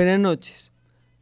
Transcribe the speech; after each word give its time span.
Buenas 0.00 0.18
noches. 0.18 0.72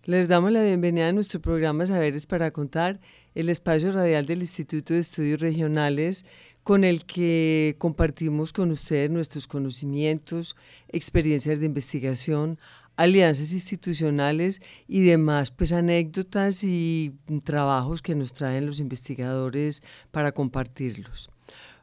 Les 0.05 0.29
damos 0.29 0.53
la 0.53 0.63
bienvenida 0.63 1.09
a 1.09 1.13
nuestro 1.13 1.41
programa 1.41 1.85
Saberes 1.85 2.29
para 2.29 2.53
Contar, 2.53 3.01
el 3.35 3.49
espacio 3.49 3.91
radial 3.91 4.25
del 4.25 4.43
Instituto 4.43 4.95
de 4.95 5.01
Estudios 5.01 5.41
Regionales 5.41 6.25
con 6.63 6.85
el 6.85 7.05
que 7.05 7.75
compartimos 7.79 8.53
con 8.53 8.71
ustedes 8.71 9.11
nuestros 9.11 9.49
conocimientos, 9.49 10.55
experiencias 10.91 11.59
de 11.59 11.67
investigación, 11.67 12.61
alianzas 12.95 13.51
institucionales 13.51 14.63
y 14.87 15.01
demás 15.01 15.51
pues 15.51 15.73
anécdotas 15.73 16.63
y 16.63 17.17
trabajos 17.43 18.01
que 18.01 18.15
nos 18.15 18.33
traen 18.33 18.65
los 18.65 18.79
investigadores 18.79 19.83
para 20.13 20.31
compartirlos. 20.31 21.31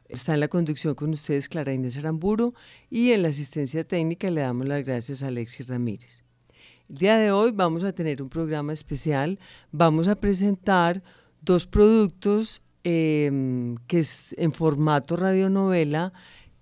Está 0.08 0.32
en 0.32 0.40
la 0.40 0.48
conducción 0.48 0.94
con 0.94 1.10
ustedes 1.10 1.50
Clara 1.50 1.74
Inés 1.74 1.98
Aramburo 1.98 2.54
y 2.88 3.10
en 3.10 3.20
la 3.20 3.28
asistencia 3.28 3.86
técnica 3.86 4.30
le 4.30 4.40
damos 4.40 4.66
las 4.66 4.82
gracias 4.82 5.22
a 5.22 5.26
Alexis 5.26 5.68
Ramírez. 5.68 6.25
El 6.88 6.98
día 6.98 7.18
de 7.18 7.32
hoy 7.32 7.50
vamos 7.50 7.82
a 7.82 7.92
tener 7.92 8.22
un 8.22 8.28
programa 8.28 8.72
especial. 8.72 9.40
Vamos 9.72 10.06
a 10.06 10.14
presentar 10.14 11.02
dos 11.40 11.66
productos 11.66 12.62
eh, 12.84 13.74
que 13.88 13.98
es 13.98 14.36
en 14.38 14.52
formato 14.52 15.16
radionovela 15.16 16.12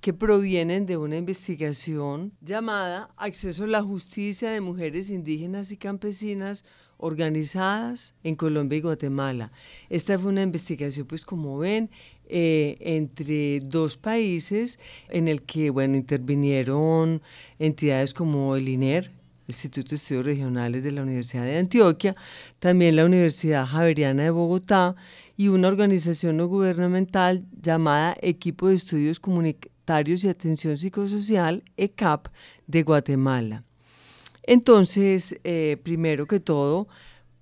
que 0.00 0.14
provienen 0.14 0.86
de 0.86 0.96
una 0.96 1.18
investigación 1.18 2.32
llamada 2.40 3.10
Acceso 3.18 3.64
a 3.64 3.66
la 3.66 3.82
Justicia 3.82 4.50
de 4.50 4.62
Mujeres 4.62 5.10
Indígenas 5.10 5.70
y 5.72 5.76
Campesinas 5.76 6.64
organizadas 6.96 8.14
en 8.22 8.34
Colombia 8.34 8.78
y 8.78 8.82
Guatemala. 8.82 9.52
Esta 9.90 10.18
fue 10.18 10.30
una 10.30 10.42
investigación, 10.42 11.06
pues 11.06 11.26
como 11.26 11.58
ven, 11.58 11.90
eh, 12.28 12.76
entre 12.80 13.60
dos 13.60 13.98
países 13.98 14.78
en 15.10 15.28
el 15.28 15.42
que, 15.42 15.68
bueno, 15.68 15.96
intervinieron 15.96 17.20
entidades 17.58 18.14
como 18.14 18.56
el 18.56 18.68
INER, 18.70 19.10
Instituto 19.46 19.90
de 19.90 19.96
Estudios 19.96 20.24
Regionales 20.24 20.82
de 20.82 20.92
la 20.92 21.02
Universidad 21.02 21.44
de 21.44 21.58
Antioquia, 21.58 22.16
también 22.58 22.96
la 22.96 23.04
Universidad 23.04 23.66
Javeriana 23.66 24.22
de 24.22 24.30
Bogotá 24.30 24.96
y 25.36 25.48
una 25.48 25.68
organización 25.68 26.36
no 26.36 26.46
gubernamental 26.46 27.44
llamada 27.60 28.16
Equipo 28.20 28.68
de 28.68 28.76
Estudios 28.76 29.20
Comunitarios 29.20 30.24
y 30.24 30.28
Atención 30.28 30.78
Psicosocial, 30.78 31.62
ECAP, 31.76 32.28
de 32.66 32.82
Guatemala. 32.82 33.64
Entonces, 34.42 35.38
eh, 35.44 35.78
primero 35.82 36.26
que 36.26 36.40
todo, 36.40 36.88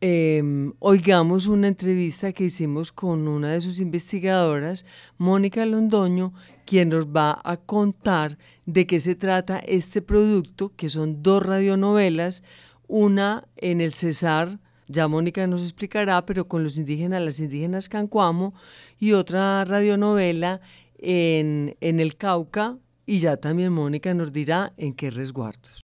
eh, 0.01 0.43
oigamos 0.81 1.47
una 1.47 1.69
entrevista 1.69 2.33
que 2.33 2.45
hicimos 2.45 2.91
con 2.91 3.29
una 3.29 3.53
de 3.53 3.61
sus 3.61 3.79
investigadoras, 3.79 4.85
Mónica 5.17 5.65
Londoño, 5.65 6.33
quien 6.65 6.91
nos 6.91 7.07
va 7.07 7.41
a 7.45 7.57
contar 7.57 8.39
de 8.67 8.87
qué 8.87 9.01
se 9.01 9.15
trata 9.15 9.59
este 9.59 10.03
producto, 10.03 10.73
que 10.77 10.89
son 10.89 11.23
dos 11.23 11.45
radionovelas, 11.45 12.43
una 12.89 13.49
en 13.57 13.81
el 13.81 13.93
Cesar, 13.93 14.59
ya 14.89 15.09
Mónica 15.09 15.47
nos 15.47 15.63
explicará, 15.63 16.25
pero 16.27 16.49
con 16.49 16.63
los 16.63 16.77
indígenas, 16.77 17.23
las 17.23 17.41
indígenas 17.41 17.89
Cancuamo, 17.89 18.55
y 18.99 19.13
otra 19.13 19.65
radionovela 19.65 20.61
en, 20.99 21.77
en 21.81 22.01
el 22.01 22.17
Cauca, 22.17 22.77
y 23.07 23.21
ya 23.21 23.37
también 23.37 23.73
Mónica 23.73 24.15
nos 24.15 24.33
dirá 24.33 24.73
en 24.77 24.95
qué 24.95 25.11
resguardos. 25.11 25.82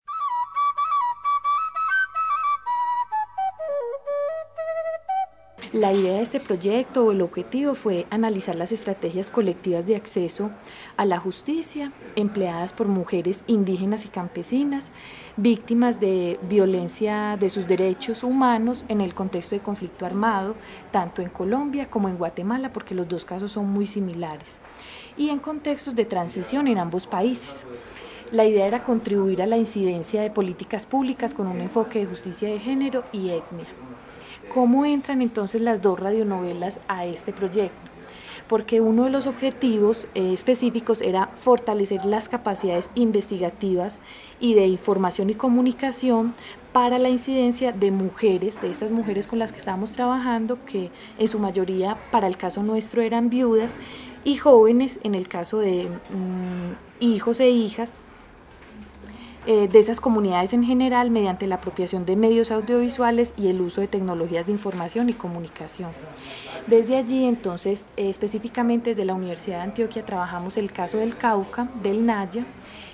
La 5.72 5.90
idea 5.90 6.16
de 6.16 6.22
este 6.22 6.38
proyecto 6.38 7.02
o 7.02 7.12
el 7.12 7.22
objetivo 7.22 7.74
fue 7.74 8.04
analizar 8.10 8.54
las 8.56 8.72
estrategias 8.72 9.30
colectivas 9.30 9.86
de 9.86 9.96
acceso 9.96 10.50
a 10.98 11.06
la 11.06 11.18
justicia 11.18 11.92
empleadas 12.14 12.74
por 12.74 12.88
mujeres 12.88 13.42
indígenas 13.46 14.04
y 14.04 14.08
campesinas, 14.08 14.90
víctimas 15.38 15.98
de 15.98 16.38
violencia 16.42 17.38
de 17.40 17.48
sus 17.48 17.66
derechos 17.66 18.22
humanos 18.22 18.84
en 18.88 19.00
el 19.00 19.14
contexto 19.14 19.54
de 19.54 19.62
conflicto 19.62 20.04
armado, 20.04 20.56
tanto 20.90 21.22
en 21.22 21.30
Colombia 21.30 21.88
como 21.88 22.10
en 22.10 22.18
Guatemala, 22.18 22.70
porque 22.70 22.94
los 22.94 23.08
dos 23.08 23.24
casos 23.24 23.52
son 23.52 23.70
muy 23.70 23.86
similares, 23.86 24.58
y 25.16 25.30
en 25.30 25.38
contextos 25.38 25.94
de 25.94 26.04
transición 26.04 26.68
en 26.68 26.76
ambos 26.76 27.06
países. 27.06 27.64
La 28.30 28.44
idea 28.44 28.66
era 28.66 28.84
contribuir 28.84 29.40
a 29.40 29.46
la 29.46 29.56
incidencia 29.56 30.20
de 30.20 30.30
políticas 30.30 30.84
públicas 30.84 31.32
con 31.32 31.46
un 31.46 31.62
enfoque 31.62 32.00
de 32.00 32.06
justicia 32.06 32.50
de 32.50 32.58
género 32.58 33.04
y 33.10 33.30
etnia. 33.30 33.68
¿Cómo 34.52 34.84
entran 34.84 35.22
entonces 35.22 35.62
las 35.62 35.80
dos 35.80 35.98
radionovelas 35.98 36.78
a 36.86 37.06
este 37.06 37.32
proyecto? 37.32 37.90
Porque 38.48 38.82
uno 38.82 39.04
de 39.04 39.10
los 39.10 39.26
objetivos 39.26 40.06
eh, 40.14 40.34
específicos 40.34 41.00
era 41.00 41.28
fortalecer 41.28 42.04
las 42.04 42.28
capacidades 42.28 42.90
investigativas 42.94 43.98
y 44.40 44.52
de 44.52 44.66
información 44.66 45.30
y 45.30 45.34
comunicación 45.34 46.34
para 46.74 46.98
la 46.98 47.08
incidencia 47.08 47.72
de 47.72 47.92
mujeres, 47.92 48.60
de 48.60 48.70
estas 48.70 48.92
mujeres 48.92 49.26
con 49.26 49.38
las 49.38 49.52
que 49.52 49.58
estábamos 49.58 49.90
trabajando, 49.90 50.62
que 50.66 50.90
en 51.18 51.28
su 51.28 51.38
mayoría 51.38 51.96
para 52.10 52.26
el 52.26 52.36
caso 52.36 52.62
nuestro 52.62 53.00
eran 53.00 53.30
viudas, 53.30 53.76
y 54.22 54.36
jóvenes 54.36 55.00
en 55.02 55.14
el 55.14 55.28
caso 55.28 55.60
de 55.60 55.84
mm, 55.84 57.00
hijos 57.00 57.40
e 57.40 57.48
hijas 57.48 58.00
eh, 59.46 59.68
de 59.68 59.78
esas 59.80 60.00
comunidades 60.00 60.52
en 60.52 60.62
general 60.62 61.10
mediante 61.10 61.48
la 61.48 61.56
apropiación 61.56 62.06
de 62.06 62.14
medios 62.14 62.52
audiovisuales 62.52 63.34
y 63.36 63.48
el 63.48 63.60
uso 63.60 63.80
de 63.80 63.88
tecnologías 63.88 64.46
de 64.46 64.52
información 64.52 65.08
y 65.08 65.14
comunicación. 65.14 65.90
Desde 66.68 66.96
allí, 66.96 67.24
entonces, 67.26 67.86
eh, 67.96 68.08
específicamente 68.08 68.90
desde 68.90 69.04
la 69.04 69.14
Universidad 69.14 69.56
de 69.56 69.62
Antioquia 69.64 70.06
trabajamos 70.06 70.56
el 70.56 70.70
caso 70.70 70.98
del 70.98 71.16
Cauca, 71.16 71.68
del 71.82 72.06
Naya, 72.06 72.44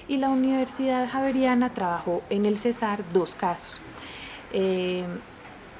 y 0.09 0.17
la 0.17 0.31
Universidad 0.31 1.07
Javeriana 1.11 1.75
trabajó 1.75 2.23
en 2.31 2.47
el 2.47 2.59
Cesar 2.59 3.03
dos 3.13 3.35
casos. 3.35 3.77
Eh, 4.55 5.05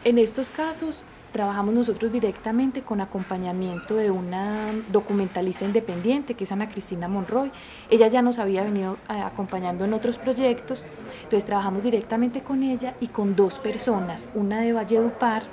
en 0.05 0.19
estos 0.19 0.51
casos 0.51 1.05
trabajamos 1.33 1.75
nosotros 1.75 2.11
directamente 2.11 2.83
con 2.83 3.01
acompañamiento 3.01 3.95
de 3.95 4.11
una 4.11 4.73
documentalista 4.91 5.65
independiente 5.65 6.35
que 6.35 6.45
es 6.45 6.53
Ana 6.53 6.69
Cristina 6.69 7.09
Monroy. 7.09 7.51
Ella 7.91 8.09
ya 8.09 8.23
nos 8.23 8.39
había 8.39 8.63
venido 8.63 8.97
eh, 9.09 9.21
acompañando 9.21 9.85
en 9.85 9.93
otros 9.93 10.19
proyectos, 10.19 10.85
entonces 11.17 11.47
trabajamos 11.47 11.83
directamente 11.83 12.41
con 12.41 12.63
ella 12.63 12.95
y 13.01 13.09
con 13.09 13.37
dos 13.37 13.59
personas, 13.59 14.31
una 14.35 14.61
de 14.61 14.73
Valledupar 14.73 15.45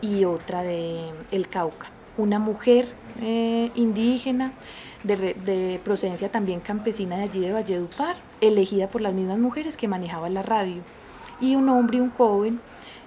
y 0.00 0.24
otra 0.24 0.62
de 0.62 1.10
El 1.30 1.48
Cauca. 1.48 1.88
Una 2.16 2.38
mujer 2.38 2.86
eh, 3.20 3.70
indígena 3.74 4.52
de, 5.02 5.34
de, 5.34 5.80
procedencia 5.82 6.30
también 6.30 6.60
campesina 6.60 7.16
de 7.16 7.22
allí 7.22 7.40
de 7.40 7.52
Valledupar, 7.52 8.16
elegida 8.40 8.88
por 8.88 9.00
las 9.00 9.14
mismas 9.14 9.38
mujeres 9.38 9.76
que 9.76 9.88
manejaba 9.88 10.28
la 10.28 10.42
radio, 10.42 10.82
y 11.40 11.56
un 11.56 11.68
hombre 11.70 12.00
un 12.00 12.10
joven 12.10 12.60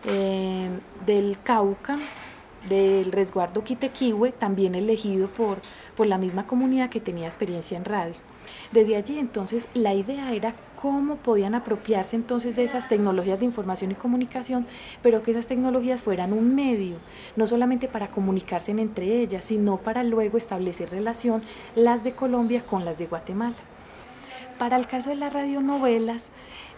eh, 0.05 0.69
del 1.05 1.38
Cauca, 1.44 1.97
del 2.69 3.11
resguardo 3.11 3.63
Quitequihue, 3.63 4.31
también 4.31 4.75
elegido 4.75 5.27
por, 5.27 5.59
por 5.95 6.07
la 6.07 6.17
misma 6.17 6.47
comunidad 6.47 6.89
que 6.89 7.00
tenía 7.00 7.27
experiencia 7.27 7.77
en 7.77 7.85
radio. 7.85 8.15
Desde 8.71 8.95
allí 8.95 9.19
entonces 9.19 9.67
la 9.73 9.94
idea 9.94 10.33
era 10.33 10.55
cómo 10.75 11.15
podían 11.17 11.55
apropiarse 11.55 12.15
entonces 12.15 12.55
de 12.55 12.63
esas 12.63 12.89
tecnologías 12.89 13.39
de 13.39 13.45
información 13.45 13.91
y 13.91 13.95
comunicación, 13.95 14.65
pero 15.01 15.23
que 15.23 15.31
esas 15.31 15.47
tecnologías 15.47 16.01
fueran 16.01 16.33
un 16.33 16.56
medio, 16.56 16.97
no 17.35 17.47
solamente 17.47 17.88
para 17.88 18.07
comunicarse 18.07 18.71
entre 18.71 19.21
ellas, 19.21 19.45
sino 19.45 19.77
para 19.77 20.03
luego 20.03 20.38
establecer 20.38 20.89
relación 20.89 21.44
las 21.75 22.03
de 22.03 22.13
Colombia 22.13 22.65
con 22.65 22.83
las 22.83 22.97
de 22.97 23.07
Guatemala. 23.07 23.56
Para 24.57 24.75
el 24.75 24.88
caso 24.88 25.09
de 25.09 25.15
las 25.17 25.33
radionovelas, 25.33 26.29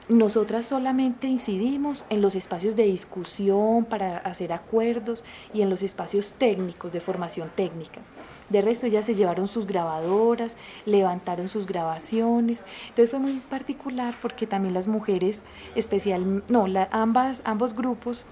nosotras 0.07 0.67
solamente 0.67 1.27
incidimos 1.27 2.05
en 2.09 2.21
los 2.21 2.35
espacios 2.35 2.75
de 2.75 2.83
discusión 2.83 3.85
para 3.85 4.17
hacer 4.19 4.53
acuerdos 4.53 5.23
y 5.53 5.61
en 5.61 5.69
los 5.69 5.81
espacios 5.81 6.33
técnicos 6.37 6.91
de 6.91 6.99
formación 6.99 7.49
técnica. 7.55 8.01
De 8.49 8.61
resto, 8.61 8.85
ellas 8.85 9.07
se 9.07 9.15
llevaron 9.15 9.47
sus 9.47 9.65
grabadoras, 9.65 10.55
levantaron 10.85 11.47
sus 11.47 11.65
grabaciones. 11.65 12.63
Entonces 12.89 13.09
fue 13.09 13.19
muy 13.19 13.39
particular 13.39 14.15
porque 14.21 14.45
también 14.45 14.75
las 14.75 14.87
mujeres, 14.87 15.43
especial, 15.73 16.43
no, 16.49 16.67
ambas, 16.91 17.41
ambos 17.43 17.73
grupos 17.73 18.25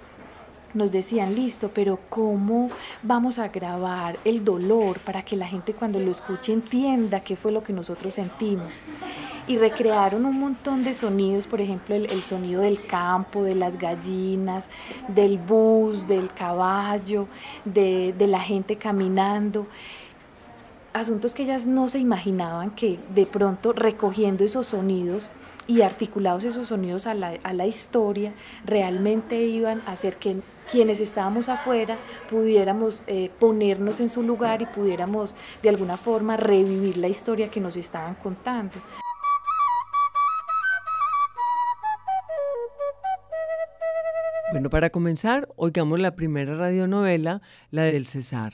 nos 0.76 0.92
decían, 0.92 1.36
listo, 1.36 1.72
pero 1.74 2.00
¿cómo 2.10 2.70
vamos 3.02 3.40
a 3.40 3.48
grabar 3.48 4.18
el 4.26 4.44
dolor 4.44 5.00
para 5.00 5.24
que 5.24 5.36
la 5.36 5.48
gente 5.48 5.74
cuando 5.74 6.00
lo 6.00 6.12
escuche 6.12 6.54
entienda 6.54 7.20
qué 7.20 7.36
fue 7.36 7.52
lo 7.52 7.64
que 7.64 7.74
nosotros 7.74 8.14
sentimos? 8.14 8.74
Y 9.46 9.58
recrearon 9.58 10.26
un 10.26 10.40
montón 10.40 10.86
de 10.86 10.94
sonidos, 10.94 11.48
por 11.48 11.60
ejemplo, 11.60 11.96
el, 11.96 12.24
sonido 12.24 12.62
del 12.62 12.86
campo, 12.86 13.44
de 13.44 13.56
las 13.56 13.78
gallinas, 13.78 14.70
del 15.10 15.38
bus, 15.38 16.08
del 16.08 16.32
caballo, 16.34 17.28
de, 17.66 18.14
de 18.18 18.28
la 18.28 18.40
gente 18.40 18.78
caminando 18.78 19.68
asuntos 20.94 21.34
que 21.34 21.44
ellas 21.44 21.66
no 21.66 21.90
se 21.90 22.00
imaginaban 22.00 22.72
que 22.72 23.00
de 23.14 23.26
pronto 23.26 23.74
recogiendo 23.74 24.44
esos 24.44 24.68
sonidos 24.68 25.30
y 25.66 25.82
articulados 25.82 26.44
esos 26.44 26.68
sonidos 26.68 27.08
a 27.08 27.14
la, 27.14 27.34
a 27.44 27.54
la 27.54 27.66
historia, 27.66 28.34
realmente 28.66 29.44
iban 29.44 29.82
a 29.88 29.94
hacer 29.94 30.18
que 30.18 30.42
quienes 30.70 31.00
estábamos 31.00 31.50
afuera 31.50 31.98
pudiéramos 32.30 33.04
eh, 33.08 33.30
ponernos 33.40 34.00
en 34.00 34.10
su 34.10 34.24
lugar 34.24 34.62
y 34.62 34.66
pudiéramos 34.66 35.36
de 35.62 35.70
alguna 35.70 35.98
forma 35.98 36.38
revivir 36.38 36.98
la 36.98 37.08
historia 37.08 37.50
que 37.50 37.60
nos 37.60 37.76
estaban 37.76 38.16
contando. 38.16 38.80
Bueno, 44.54 44.70
para 44.70 44.92
comenzar, 44.92 45.50
oigamos 45.56 46.00
la 46.00 46.16
primera 46.16 46.54
radionovela, 46.54 47.42
la 47.72 47.86
del 47.86 48.06
César. 48.06 48.54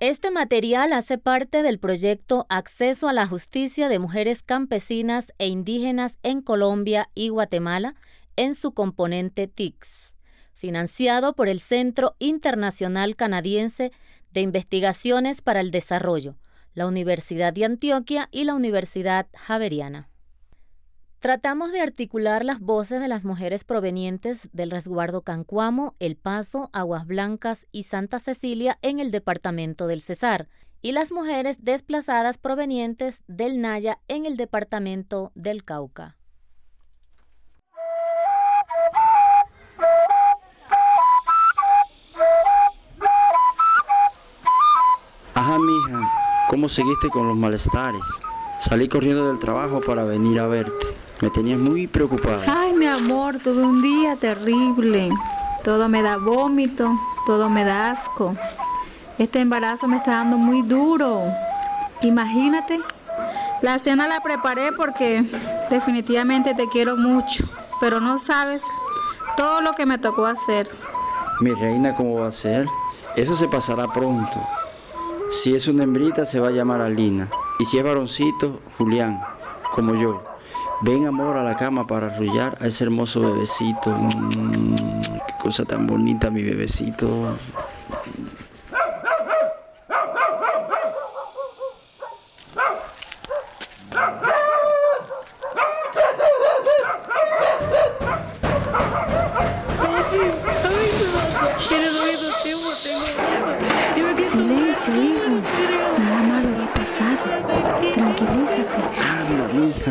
Este 0.00 0.30
material 0.30 0.94
hace 0.94 1.18
parte 1.18 1.62
del 1.62 1.78
proyecto 1.78 2.46
Acceso 2.48 3.06
a 3.06 3.12
la 3.12 3.26
Justicia 3.26 3.90
de 3.90 3.98
Mujeres 3.98 4.42
Campesinas 4.42 5.34
e 5.36 5.46
Indígenas 5.48 6.16
en 6.22 6.40
Colombia 6.40 7.10
y 7.14 7.28
Guatemala 7.28 7.94
en 8.36 8.54
su 8.54 8.72
componente 8.72 9.48
TICS, 9.48 10.14
financiado 10.54 11.34
por 11.34 11.50
el 11.50 11.60
Centro 11.60 12.16
Internacional 12.18 13.14
Canadiense 13.14 13.92
de 14.32 14.40
Investigaciones 14.40 15.42
para 15.42 15.60
el 15.60 15.70
Desarrollo, 15.70 16.38
la 16.72 16.86
Universidad 16.86 17.52
de 17.52 17.66
Antioquia 17.66 18.30
y 18.32 18.44
la 18.44 18.54
Universidad 18.54 19.26
Javeriana. 19.34 20.08
Tratamos 21.26 21.72
de 21.72 21.80
articular 21.80 22.44
las 22.44 22.60
voces 22.60 23.00
de 23.00 23.08
las 23.08 23.24
mujeres 23.24 23.64
provenientes 23.64 24.48
del 24.52 24.70
resguardo 24.70 25.22
Cancuamo, 25.22 25.96
El 25.98 26.14
Paso, 26.14 26.70
Aguas 26.72 27.04
Blancas 27.04 27.66
y 27.72 27.82
Santa 27.82 28.20
Cecilia 28.20 28.78
en 28.80 29.00
el 29.00 29.10
departamento 29.10 29.88
del 29.88 30.02
Cesar, 30.02 30.46
y 30.82 30.92
las 30.92 31.10
mujeres 31.10 31.64
desplazadas 31.64 32.38
provenientes 32.38 33.24
del 33.26 33.60
Naya 33.60 33.98
en 34.06 34.24
el 34.24 34.36
departamento 34.36 35.32
del 35.34 35.64
Cauca. 35.64 36.16
Ajá, 45.34 45.58
mija, 45.58 46.12
¿cómo 46.48 46.68
seguiste 46.68 47.08
con 47.08 47.26
los 47.26 47.36
malestares? 47.36 48.06
Salí 48.60 48.86
corriendo 48.86 49.26
del 49.26 49.40
trabajo 49.40 49.80
para 49.80 50.04
venir 50.04 50.38
a 50.38 50.46
verte. 50.46 51.05
Me 51.20 51.30
tenías 51.30 51.58
muy 51.58 51.86
preocupada. 51.86 52.42
Ay, 52.46 52.74
mi 52.74 52.86
amor, 52.86 53.38
tuve 53.38 53.62
un 53.62 53.80
día 53.80 54.16
terrible. 54.16 55.10
Todo 55.64 55.88
me 55.88 56.02
da 56.02 56.18
vómito, 56.18 56.98
todo 57.26 57.48
me 57.48 57.64
da 57.64 57.90
asco. 57.90 58.34
Este 59.18 59.40
embarazo 59.40 59.88
me 59.88 59.96
está 59.96 60.12
dando 60.12 60.36
muy 60.36 60.62
duro. 60.62 61.24
Imagínate. 62.02 62.80
La 63.62 63.78
cena 63.78 64.06
la 64.06 64.20
preparé 64.20 64.72
porque 64.72 65.24
definitivamente 65.70 66.54
te 66.54 66.68
quiero 66.68 66.96
mucho, 66.96 67.44
pero 67.80 68.00
no 68.00 68.18
sabes 68.18 68.62
todo 69.38 69.62
lo 69.62 69.72
que 69.72 69.86
me 69.86 69.96
tocó 69.96 70.26
hacer. 70.26 70.70
Mi 71.40 71.52
reina, 71.52 71.94
¿cómo 71.94 72.20
va 72.20 72.28
a 72.28 72.32
ser? 72.32 72.66
Eso 73.16 73.34
se 73.34 73.48
pasará 73.48 73.90
pronto. 73.90 74.38
Si 75.32 75.54
es 75.54 75.66
una 75.66 75.84
hembrita, 75.84 76.26
se 76.26 76.38
va 76.38 76.48
a 76.48 76.52
llamar 76.52 76.82
Alina. 76.82 77.28
Y 77.58 77.64
si 77.64 77.78
es 77.78 77.84
varoncito, 77.84 78.60
Julián, 78.76 79.22
como 79.72 79.94
yo. 79.94 80.22
Ven 80.82 81.06
amor 81.06 81.36
a 81.36 81.42
la 81.42 81.56
cama 81.56 81.86
para 81.86 82.08
arrullar 82.08 82.58
a 82.60 82.66
ese 82.66 82.84
hermoso 82.84 83.20
bebecito. 83.20 83.90
Mm, 83.90 84.74
qué 85.26 85.34
cosa 85.40 85.64
tan 85.64 85.86
bonita 85.86 86.30
mi 86.30 86.42
bebecito. 86.42 87.36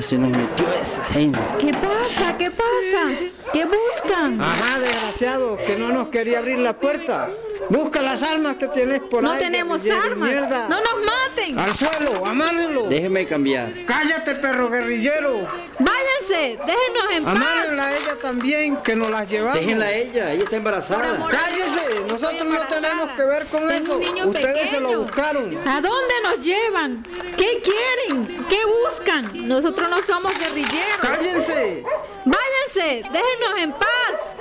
se 0.06 0.20
nos 0.20 0.30
metió 0.30 0.75
esa 0.86 1.04
gente. 1.06 1.40
¿Qué 1.60 1.74
pasa? 1.74 2.38
¿Qué 2.38 2.52
pasa? 2.52 3.32
¿Qué 3.52 3.66
buscan? 3.66 4.40
Ajá, 4.40 4.80
desgraciado, 4.80 5.58
que 5.58 5.76
no 5.78 5.90
nos 5.90 6.10
quería 6.10 6.40
abrir 6.40 6.60
la 6.60 6.74
puerta. 6.74 7.30
Busca 7.70 8.04
las 8.04 8.22
armas 8.22 8.56
que 8.56 8.68
tienes 8.68 9.00
por 9.00 9.26
ahí. 9.26 9.32
No 9.32 9.38
tenemos 9.40 9.82
armas. 9.90 10.70
No 10.70 10.80
nos 10.80 11.06
maten. 11.06 11.58
Al 11.58 11.74
suelo, 11.74 12.24
amárrenlo. 12.24 12.84
Déjeme 12.84 13.26
cambiar. 13.26 13.72
Cállate, 13.88 14.36
perro 14.36 14.70
guerrillero. 14.70 15.48
Váyanse, 15.80 16.60
déjenos 16.66 17.12
en 17.12 17.24
paz. 17.24 17.36
Amárrenla 17.36 17.86
a 17.88 17.98
ella 17.98 18.16
también, 18.22 18.78
que 18.78 18.96
nos 18.96 19.10
las 19.10 19.28
llevamos. 19.28 19.60
Déjenla 19.60 19.86
a 19.86 19.94
ella, 19.94 20.32
ella 20.34 20.44
está 20.44 20.56
embarazada. 20.58 21.28
Cállese, 21.28 22.04
nosotros 22.08 22.46
no 22.46 22.68
tenemos 22.68 23.10
que 23.12 23.26
ver 23.26 23.46
con 23.48 23.72
eso. 23.72 24.00
Ustedes 24.26 24.70
se 24.70 24.80
lo 24.80 25.00
buscaron. 25.00 25.58
¿A 25.68 25.82
dónde 25.82 26.14
nos 26.24 26.40
llevan? 26.44 27.04
¿Qué 27.46 27.62
quieren? 27.62 28.46
¿Qué 28.50 28.60
buscan? 28.66 29.48
Nosotros 29.48 29.88
no 29.88 29.98
somos 30.08 30.34
guerrilleros. 30.40 30.98
Cállense. 31.00 31.84
Váyanse, 32.26 33.04
déjenos 33.12 33.60
en 33.60 33.72
paz. 33.74 34.36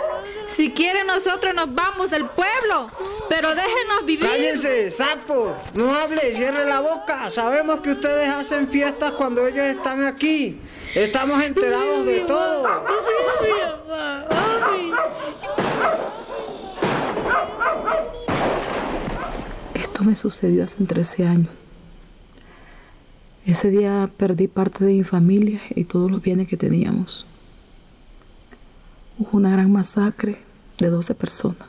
Si 0.49 0.73
quieren 0.73 1.07
nosotros 1.07 1.55
nos 1.55 1.75
vamos 1.75 2.11
del 2.11 2.25
pueblo, 2.25 2.91
pero 3.29 3.55
déjenos 3.55 4.07
vivir. 4.07 4.27
Cállense, 4.27 4.91
sapo. 4.91 5.55
No 5.75 5.95
hable, 5.95 6.35
cierre 6.35 6.65
la 6.65 6.81
boca. 6.81 7.29
Sabemos 7.29 7.81
que 7.81 7.93
ustedes 7.93 8.27
hacen 8.31 8.69
fiestas 8.69 9.13
cuando 9.13 9.47
ellos 9.47 9.67
están 9.67 10.03
aquí. 10.05 10.59
Estamos 10.95 11.45
enterados 11.45 12.07
de 12.07 12.21
todo. 12.21 12.87
Esto 19.75 20.05
me 20.05 20.15
sucedió 20.15 20.65
hace 20.65 20.83
13 20.85 21.27
años. 21.27 21.64
Ese 23.47 23.69
día 23.69 24.09
perdí 24.17 24.49
parte 24.49 24.87
de 24.87 24.95
mi 24.95 25.05
familia 25.05 25.61
y 25.75 25.85
todos 25.85 26.11
los 26.11 26.23
bienes 26.23 26.49
que 26.49 26.57
teníamos. 26.57 27.27
Hubo 29.19 29.29
una 29.33 29.51
gran 29.51 29.71
masacre 29.71 30.39
de 30.79 30.89
12 30.89 31.15
personas. 31.15 31.69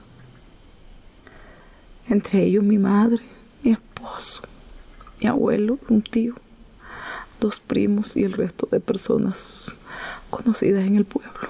Entre 2.08 2.44
ellos 2.44 2.64
mi 2.64 2.78
madre, 2.78 3.22
mi 3.62 3.72
esposo, 3.72 4.44
mi 5.20 5.28
abuelo, 5.28 5.78
un 5.90 6.02
tío, 6.02 6.36
dos 7.42 7.60
primos 7.60 8.16
y 8.16 8.24
el 8.24 8.32
resto 8.32 8.70
de 8.72 8.80
personas 8.80 9.76
conocidas 10.30 10.86
en 10.86 10.96
el 10.96 11.04
pueblo. 11.04 11.50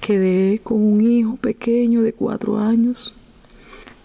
Quedé 0.00 0.60
con 0.60 0.80
un 0.80 1.00
hijo 1.00 1.34
pequeño 1.36 2.02
de 2.02 2.12
cuatro 2.12 2.58
años 2.58 3.14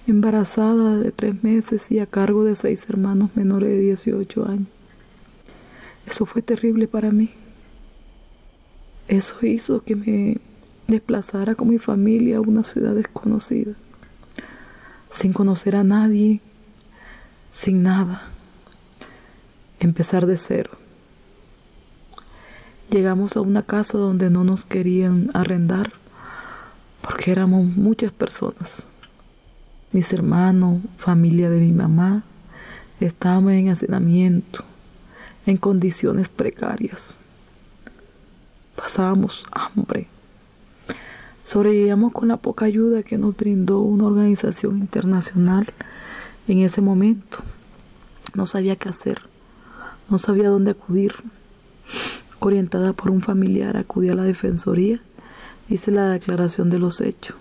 embarazada 0.07 0.97
de 0.97 1.11
tres 1.11 1.43
meses 1.43 1.91
y 1.91 1.99
a 1.99 2.05
cargo 2.05 2.43
de 2.43 2.55
seis 2.55 2.85
hermanos 2.89 3.35
menores 3.35 3.69
de 3.69 3.79
18 3.79 4.47
años. 4.47 4.67
Eso 6.07 6.25
fue 6.25 6.41
terrible 6.41 6.87
para 6.87 7.11
mí. 7.11 7.31
Eso 9.07 9.35
hizo 9.41 9.83
que 9.83 9.95
me 9.95 10.37
desplazara 10.87 11.55
con 11.55 11.69
mi 11.69 11.79
familia 11.79 12.37
a 12.37 12.41
una 12.41 12.63
ciudad 12.63 12.93
desconocida, 12.93 13.73
sin 15.11 15.33
conocer 15.33 15.75
a 15.75 15.83
nadie, 15.83 16.41
sin 17.51 17.83
nada, 17.83 18.23
empezar 19.79 20.25
de 20.25 20.37
cero. 20.37 20.71
Llegamos 22.91 23.35
a 23.35 23.41
una 23.41 23.63
casa 23.63 23.97
donde 23.97 24.29
no 24.29 24.43
nos 24.43 24.65
querían 24.65 25.31
arrendar 25.33 25.91
porque 27.01 27.31
éramos 27.31 27.65
muchas 27.65 28.11
personas 28.11 28.87
mis 29.95 30.11
hermanos, 30.11 30.81
familia 30.97 31.49
de 31.49 31.61
mi 31.61 31.71
mamá, 31.71 32.25
Estábamos 32.99 33.53
en 33.53 33.69
hacinamiento, 33.69 34.63
en 35.45 35.55
condiciones 35.55 36.27
precarias. 36.27 37.17
Pasábamos 38.75 39.45
hambre. 39.51 40.07
Sobrevivíamos 41.45 42.11
con 42.11 42.27
la 42.27 42.35
poca 42.35 42.65
ayuda 42.65 43.03
que 43.03 43.17
nos 43.17 43.37
brindó 43.37 43.79
una 43.79 44.05
organización 44.05 44.79
internacional 44.79 45.65
en 46.49 46.59
ese 46.59 46.81
momento. 46.81 47.39
No 48.33 48.47
sabía 48.47 48.75
qué 48.75 48.89
hacer, 48.89 49.21
no 50.09 50.17
sabía 50.17 50.49
dónde 50.49 50.71
acudir. 50.71 51.13
Orientada 52.39 52.91
por 52.91 53.11
un 53.11 53.21
familiar, 53.21 53.77
acudí 53.77 54.09
a 54.09 54.15
la 54.15 54.23
defensoría, 54.23 54.99
hice 55.69 55.91
la 55.91 56.09
declaración 56.09 56.69
de 56.69 56.79
los 56.79 56.99
hechos. 56.99 57.37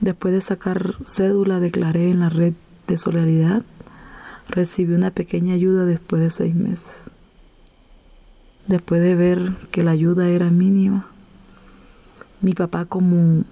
Después 0.00 0.32
de 0.32 0.40
sacar 0.40 0.96
cédula, 1.04 1.60
declaré 1.60 2.10
en 2.10 2.20
la 2.20 2.30
red 2.30 2.54
de 2.86 2.98
solidaridad. 2.98 3.62
Recibí 4.48 4.94
una 4.94 5.10
pequeña 5.10 5.54
ayuda 5.54 5.84
después 5.84 6.22
de 6.22 6.30
seis 6.30 6.54
meses. 6.54 7.10
Después 8.66 9.02
de 9.02 9.14
ver 9.14 9.52
que 9.70 9.82
la 9.82 9.90
ayuda 9.90 10.28
era 10.28 10.50
mínima, 10.50 11.06
mi 12.40 12.54
papá 12.54 12.86
como 12.86 13.44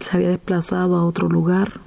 se 0.00 0.16
había 0.16 0.30
desplazado 0.30 0.96
a 0.96 1.04
otro 1.04 1.28
lugar, 1.28 1.80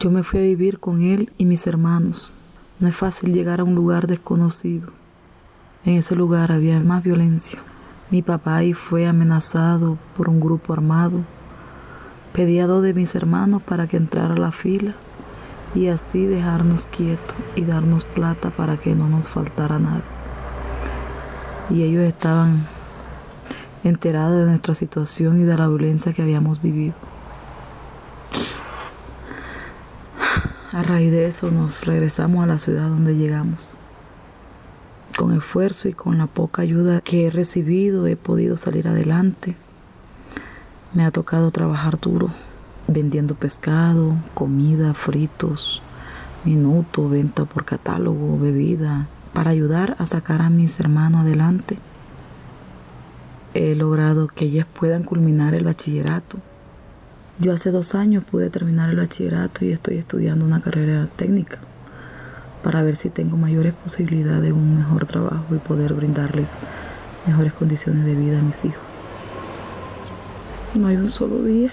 yo 0.00 0.10
me 0.10 0.22
fui 0.22 0.40
a 0.40 0.42
vivir 0.42 0.78
con 0.78 1.02
él 1.02 1.32
y 1.38 1.44
mis 1.44 1.66
hermanos. 1.66 2.32
No 2.80 2.88
es 2.88 2.96
fácil 2.96 3.32
llegar 3.32 3.60
a 3.60 3.64
un 3.64 3.74
lugar 3.74 4.06
desconocido. 4.06 4.92
En 5.84 5.94
ese 5.94 6.14
lugar 6.14 6.52
había 6.52 6.80
más 6.80 7.02
violencia. 7.02 7.60
Mi 8.10 8.22
papá 8.22 8.56
ahí 8.56 8.74
fue 8.74 9.06
amenazado 9.06 9.98
por 10.16 10.28
un 10.28 10.40
grupo 10.40 10.72
armado. 10.72 11.24
Pedí 12.32 12.60
a 12.60 12.66
dos 12.66 12.82
de 12.82 12.94
mis 12.94 13.14
hermanos 13.14 13.62
para 13.62 13.86
que 13.86 13.96
entrara 13.96 14.34
a 14.34 14.38
la 14.38 14.52
fila 14.52 14.94
y 15.74 15.88
así 15.88 16.26
dejarnos 16.26 16.86
quietos 16.86 17.36
y 17.56 17.64
darnos 17.64 18.04
plata 18.04 18.50
para 18.50 18.76
que 18.76 18.94
no 18.94 19.08
nos 19.08 19.28
faltara 19.28 19.78
nada. 19.78 20.02
Y 21.70 21.82
ellos 21.82 22.02
estaban 22.04 22.66
enterados 23.84 24.38
de 24.38 24.46
nuestra 24.46 24.74
situación 24.74 25.40
y 25.40 25.44
de 25.44 25.56
la 25.56 25.68
violencia 25.68 26.12
que 26.12 26.22
habíamos 26.22 26.62
vivido. 26.62 26.94
A 30.72 30.82
raíz 30.82 31.10
de 31.10 31.26
eso 31.26 31.50
nos 31.50 31.84
regresamos 31.86 32.44
a 32.44 32.46
la 32.46 32.58
ciudad 32.58 32.88
donde 32.88 33.16
llegamos. 33.16 33.74
Con 35.16 35.32
esfuerzo 35.32 35.88
y 35.88 35.94
con 35.94 36.18
la 36.18 36.26
poca 36.26 36.62
ayuda 36.62 37.00
que 37.00 37.26
he 37.26 37.30
recibido 37.30 38.06
he 38.06 38.16
podido 38.16 38.56
salir 38.56 38.86
adelante. 38.86 39.56
Me 40.94 41.04
ha 41.04 41.10
tocado 41.10 41.50
trabajar 41.50 42.00
duro, 42.00 42.30
vendiendo 42.86 43.34
pescado, 43.34 44.16
comida, 44.34 44.94
fritos, 44.94 45.82
minuto, 46.44 47.08
venta 47.08 47.44
por 47.44 47.64
catálogo, 47.64 48.38
bebida, 48.38 49.08
para 49.32 49.50
ayudar 49.50 49.94
a 49.98 50.06
sacar 50.06 50.42
a 50.42 50.50
mis 50.50 50.80
hermanos 50.80 51.22
adelante. 51.22 51.78
He 53.54 53.74
logrado 53.74 54.28
que 54.28 54.46
ellas 54.46 54.66
puedan 54.72 55.02
culminar 55.04 55.54
el 55.54 55.64
bachillerato 55.64 56.38
yo 57.40 57.52
hace 57.52 57.70
dos 57.70 57.94
años 57.94 58.24
pude 58.24 58.50
terminar 58.50 58.90
el 58.90 58.96
bachillerato 58.96 59.64
y 59.64 59.70
estoy 59.70 59.96
estudiando 59.96 60.44
una 60.44 60.60
carrera 60.60 61.06
técnica 61.14 61.60
para 62.64 62.82
ver 62.82 62.96
si 62.96 63.10
tengo 63.10 63.36
mayores 63.36 63.74
posibilidades 63.74 64.42
de 64.42 64.52
un 64.52 64.74
mejor 64.74 65.04
trabajo 65.04 65.54
y 65.54 65.58
poder 65.58 65.94
brindarles 65.94 66.54
mejores 67.28 67.52
condiciones 67.52 68.04
de 68.06 68.16
vida 68.16 68.40
a 68.40 68.42
mis 68.42 68.64
hijos. 68.64 69.04
No 70.74 70.86
hay 70.86 70.96
un 70.96 71.10
solo 71.10 71.42
día 71.42 71.72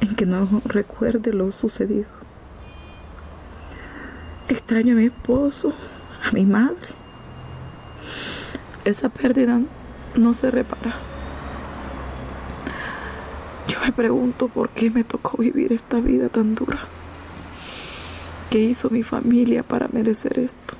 en 0.00 0.14
que 0.14 0.26
no 0.26 0.60
recuerde 0.64 1.32
lo 1.32 1.50
sucedido. 1.50 2.08
Extraño 4.48 4.92
a 4.92 4.96
mi 4.96 5.06
esposo, 5.06 5.72
a 6.22 6.30
mi 6.32 6.44
madre. 6.44 6.88
Esa 8.84 9.08
pérdida 9.08 9.60
no 10.14 10.34
se 10.34 10.50
repara. 10.50 10.94
Yo 13.68 13.78
me 13.80 13.92
pregunto 13.92 14.48
por 14.48 14.68
qué 14.70 14.90
me 14.90 15.04
tocó 15.04 15.38
vivir 15.38 15.72
esta 15.72 16.00
vida 16.00 16.28
tan 16.28 16.54
dura. 16.54 16.80
¿Qué 18.50 18.58
hizo 18.58 18.90
mi 18.90 19.02
familia 19.02 19.62
para 19.62 19.88
merecer 19.88 20.38
esto? 20.38 20.74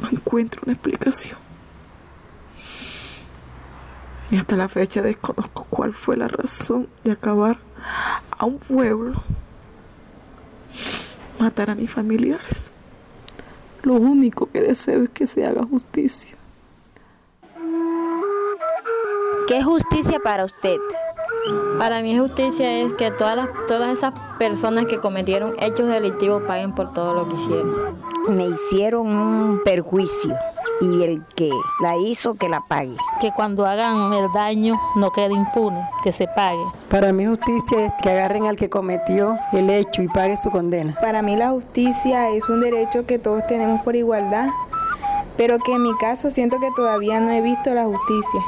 No 0.00 0.08
encuentro 0.08 0.62
una 0.64 0.72
explicación. 0.72 1.41
Y 4.32 4.38
hasta 4.38 4.56
la 4.56 4.66
fecha 4.70 5.02
desconozco 5.02 5.66
cuál 5.68 5.92
fue 5.92 6.16
la 6.16 6.26
razón 6.26 6.88
de 7.04 7.12
acabar 7.12 7.58
a 8.38 8.46
un 8.46 8.56
pueblo, 8.56 9.22
matar 11.38 11.68
a 11.68 11.74
mis 11.74 11.90
familiares. 11.90 12.72
Lo 13.82 13.92
único 13.92 14.50
que 14.50 14.62
deseo 14.62 15.02
es 15.02 15.10
que 15.10 15.26
se 15.26 15.44
haga 15.44 15.66
justicia. 15.66 16.34
¿Qué 19.48 19.62
justicia 19.62 20.18
para 20.18 20.46
usted? 20.46 20.78
Para 21.76 22.00
mí 22.00 22.18
justicia 22.18 22.72
es 22.78 22.94
que 22.94 23.10
todas, 23.10 23.36
las, 23.36 23.50
todas 23.68 23.98
esas 23.98 24.14
personas 24.38 24.86
que 24.86 24.98
cometieron 24.98 25.56
hechos 25.58 25.88
delictivos 25.88 26.42
paguen 26.44 26.74
por 26.74 26.94
todo 26.94 27.12
lo 27.12 27.28
que 27.28 27.34
hicieron. 27.34 27.98
Me 28.30 28.46
hicieron 28.46 29.08
un 29.08 29.60
perjuicio 29.62 30.34
y 30.82 31.02
el 31.04 31.22
que 31.36 31.50
la 31.80 31.96
hizo 31.96 32.34
que 32.34 32.48
la 32.48 32.60
pague. 32.60 32.96
Que 33.20 33.30
cuando 33.32 33.64
hagan 33.64 34.12
el 34.12 34.30
daño 34.32 34.80
no 34.96 35.12
quede 35.12 35.32
impune, 35.32 35.80
que 36.02 36.10
se 36.10 36.26
pague. 36.26 36.64
Para 36.90 37.12
mí 37.12 37.24
justicia 37.24 37.86
es 37.86 37.92
que 38.02 38.10
agarren 38.10 38.46
al 38.46 38.56
que 38.56 38.68
cometió 38.68 39.38
el 39.52 39.70
hecho 39.70 40.02
y 40.02 40.08
pague 40.08 40.36
su 40.36 40.50
condena. 40.50 40.94
Para 41.00 41.22
mí 41.22 41.36
la 41.36 41.50
justicia 41.50 42.30
es 42.30 42.48
un 42.48 42.60
derecho 42.60 43.06
que 43.06 43.18
todos 43.18 43.46
tenemos 43.46 43.80
por 43.82 43.94
igualdad, 43.94 44.48
pero 45.36 45.58
que 45.58 45.72
en 45.72 45.82
mi 45.82 45.96
caso 45.98 46.30
siento 46.30 46.58
que 46.58 46.70
todavía 46.74 47.20
no 47.20 47.30
he 47.30 47.40
visto 47.40 47.72
la 47.72 47.84
justicia. 47.84 48.40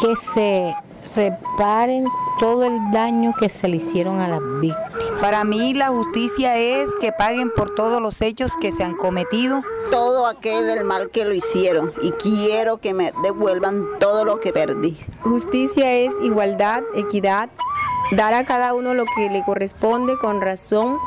Que 0.00 0.16
se 0.34 0.74
reparen 1.14 2.06
todo 2.38 2.64
el 2.64 2.90
daño 2.90 3.34
que 3.38 3.48
se 3.48 3.68
le 3.68 3.76
hicieron 3.76 4.20
a 4.20 4.28
las 4.28 4.40
víctimas. 4.60 4.92
Para 5.20 5.44
mí 5.44 5.74
la 5.74 5.88
justicia 5.88 6.56
es 6.56 6.88
que 7.00 7.12
paguen 7.12 7.52
por 7.54 7.74
todos 7.74 8.02
los 8.02 8.20
hechos 8.20 8.52
que 8.60 8.72
se 8.72 8.82
han 8.82 8.96
cometido. 8.96 9.62
Todo 9.90 10.26
aquel 10.26 10.66
del 10.66 10.84
mal 10.84 11.10
que 11.10 11.24
lo 11.24 11.34
hicieron 11.34 11.92
y 12.02 12.10
quiero 12.12 12.78
que 12.78 12.94
me 12.94 13.12
devuelvan 13.22 13.84
todo 14.00 14.24
lo 14.24 14.40
que 14.40 14.52
perdí. 14.52 14.98
Justicia 15.22 15.92
es 15.92 16.12
igualdad, 16.22 16.82
equidad, 16.94 17.50
dar 18.12 18.34
a 18.34 18.44
cada 18.44 18.74
uno 18.74 18.94
lo 18.94 19.04
que 19.14 19.30
le 19.30 19.44
corresponde 19.44 20.18
con 20.18 20.40
razón, 20.40 20.98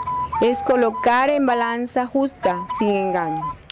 es 0.41 0.61
colocar 0.63 1.29
en 1.29 1.45
balanza 1.45 2.05
justa, 2.05 2.67
sin 2.77 2.89
engaño. 2.89 3.64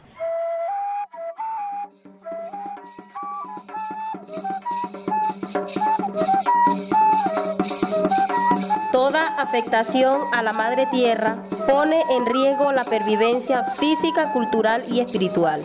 Toda 8.94 9.42
afectación 9.42 10.22
a 10.34 10.44
la 10.44 10.54
madre 10.54 10.86
tierra 10.92 11.38
pone 11.68 12.00
en 12.12 12.28
riesgo 12.28 12.72
la 12.72 12.84
pervivencia 12.84 13.64
física, 13.64 14.32
cultural 14.32 14.84
y 14.88 15.00
espiritual. 15.00 15.64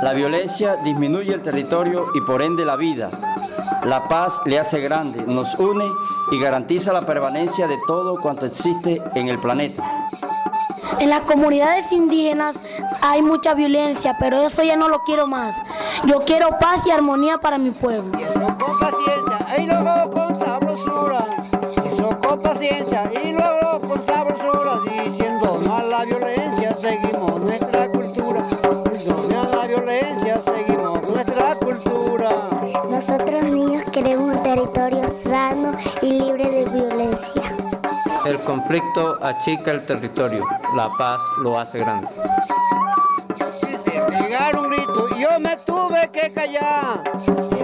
La 0.00 0.12
violencia 0.12 0.76
disminuye 0.84 1.34
el 1.34 1.42
territorio 1.42 2.04
y 2.14 2.20
por 2.20 2.42
ende 2.42 2.64
la 2.64 2.76
vida. 2.76 3.10
La 3.82 4.06
paz 4.06 4.40
le 4.44 4.60
hace 4.60 4.78
grande, 4.80 5.24
nos 5.26 5.56
une 5.56 5.84
y 6.30 6.38
garantiza 6.38 6.92
la 6.92 7.00
permanencia 7.00 7.66
de 7.66 7.78
todo 7.84 8.20
cuanto 8.20 8.46
existe 8.46 9.02
en 9.16 9.26
el 9.26 9.38
planeta. 9.38 9.82
En 11.00 11.10
las 11.10 11.22
comunidades 11.22 11.90
indígenas 11.90 12.78
hay 13.02 13.22
mucha 13.22 13.54
violencia, 13.54 14.16
pero 14.20 14.46
eso 14.46 14.62
ya 14.62 14.76
no 14.76 14.88
lo 14.88 15.00
quiero 15.00 15.26
más. 15.26 15.56
Yo 16.04 16.20
quiero 16.20 16.48
paz 16.60 16.82
y 16.86 16.92
armonía 16.92 17.38
para 17.38 17.58
mi 17.58 17.70
pueblo. 17.70 18.16
Y 22.68 23.32
luego 23.32 23.80
con 23.80 24.04
sabrosura. 24.06 24.80
Diciendo 25.04 25.56
no 25.64 25.76
a 25.76 25.82
la 25.84 26.04
violencia, 26.04 26.74
seguimos 26.74 27.40
nuestra 27.40 27.88
cultura. 27.88 28.42
No 29.30 29.42
a 29.42 29.56
la 29.56 29.66
violencia, 29.68 30.40
seguimos 30.44 31.08
nuestra 31.10 31.54
cultura. 31.54 32.30
Nosotros 32.90 33.42
niños 33.44 33.88
queremos 33.90 34.34
un 34.34 34.42
territorio 34.42 35.08
sano 35.22 35.74
y 36.02 36.20
libre 36.22 36.50
de 36.50 36.64
violencia. 36.64 37.42
El 38.24 38.40
conflicto 38.40 39.16
achica 39.22 39.70
el 39.70 39.86
territorio, 39.86 40.44
la 40.74 40.88
paz 40.98 41.20
lo 41.38 41.56
hace 41.56 41.78
grande. 41.78 42.08
Pegar 44.18 44.56
un 44.56 44.70
grito 44.70 45.06
y 45.16 45.20
yo 45.20 45.38
me 45.38 45.56
tuve 45.58 46.08
que 46.12 46.32
callar. 46.32 47.04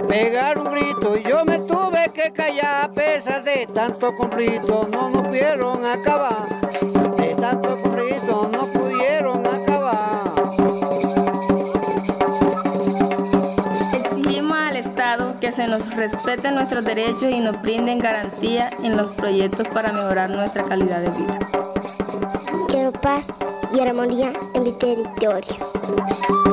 Pegar 0.07 0.57
un 0.59 0.71
grito 0.71 1.17
y 1.17 1.23
yo 1.23 1.43
me 1.43 1.59
tuve 1.59 1.92
que 2.13 2.31
callar. 2.31 2.85
A 2.85 2.89
pesar 2.89 3.43
de 3.43 3.67
tanto 3.73 4.15
conflicto 4.15 4.87
no 4.91 5.09
nos 5.09 5.27
pudieron 5.27 5.83
acabar. 5.85 6.47
De 7.17 7.35
tanto 7.35 7.69
conflicto 7.81 8.49
no 8.51 8.63
pudieron 8.67 9.45
acabar. 9.45 10.19
Exigimos 13.93 14.57
al 14.57 14.77
Estado 14.77 15.39
que 15.39 15.51
se 15.51 15.67
nos 15.67 15.95
respeten 15.95 16.55
nuestros 16.55 16.85
derechos 16.85 17.29
y 17.31 17.39
nos 17.39 17.61
brinden 17.61 17.99
garantía 17.99 18.69
en 18.83 18.95
los 18.95 19.15
proyectos 19.15 19.67
para 19.69 19.91
mejorar 19.91 20.29
nuestra 20.29 20.63
calidad 20.63 21.01
de 21.01 21.09
vida. 21.09 21.39
Quiero 22.67 22.91
paz 22.91 23.27
y 23.73 23.79
armonía 23.79 24.31
en 24.53 24.63
mi 24.63 24.71
territorio. 24.73 26.52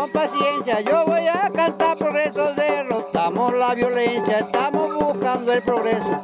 Con 0.00 0.10
paciencia, 0.12 0.80
yo 0.80 1.04
voy 1.04 1.26
a 1.26 1.50
cantar 1.54 1.94
por 1.98 2.16
eso. 2.16 2.54
Derrotamos 2.54 3.52
la 3.52 3.74
violencia, 3.74 4.38
estamos 4.38 4.94
buscando 4.94 5.52
el 5.52 5.62
progreso. 5.62 6.22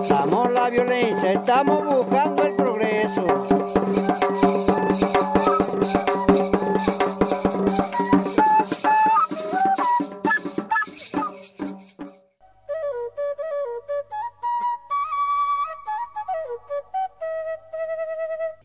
Estamos 0.00 0.52
la 0.52 0.70
violencia, 0.70 1.32
estamos 1.32 1.84
buscando 1.84 2.44
el 2.44 2.54
progreso. 2.54 3.26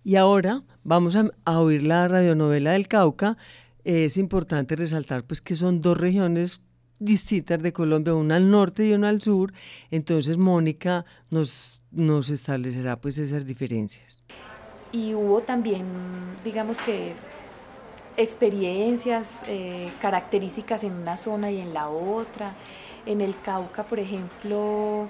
Y 0.03 0.17
ahora 0.17 0.61
vamos 0.83 1.17
a 1.45 1.59
oír 1.59 1.83
la 1.83 2.07
radionovela 2.07 2.73
del 2.73 2.87
Cauca. 2.87 3.37
Es 3.83 4.17
importante 4.17 4.75
resaltar 4.75 5.23
pues 5.23 5.41
que 5.41 5.55
son 5.55 5.81
dos 5.81 5.97
regiones 5.97 6.61
distintas 6.99 7.61
de 7.61 7.73
Colombia, 7.73 8.13
una 8.13 8.35
al 8.35 8.49
norte 8.49 8.87
y 8.87 8.93
una 8.93 9.09
al 9.09 9.21
sur. 9.21 9.53
Entonces 9.89 10.37
Mónica 10.37 11.05
nos, 11.29 11.81
nos 11.91 12.29
establecerá 12.29 12.99
pues 12.99 13.17
esas 13.17 13.45
diferencias. 13.45 14.23
Y 14.91 15.13
hubo 15.13 15.41
también, 15.41 15.85
digamos 16.43 16.77
que, 16.79 17.13
experiencias, 18.17 19.41
eh, 19.47 19.89
características 20.01 20.83
en 20.83 20.93
una 20.93 21.17
zona 21.17 21.51
y 21.51 21.59
en 21.59 21.73
la 21.73 21.89
otra. 21.89 22.51
En 23.05 23.21
el 23.21 23.35
Cauca, 23.39 23.83
por 23.83 23.99
ejemplo, 23.99 25.07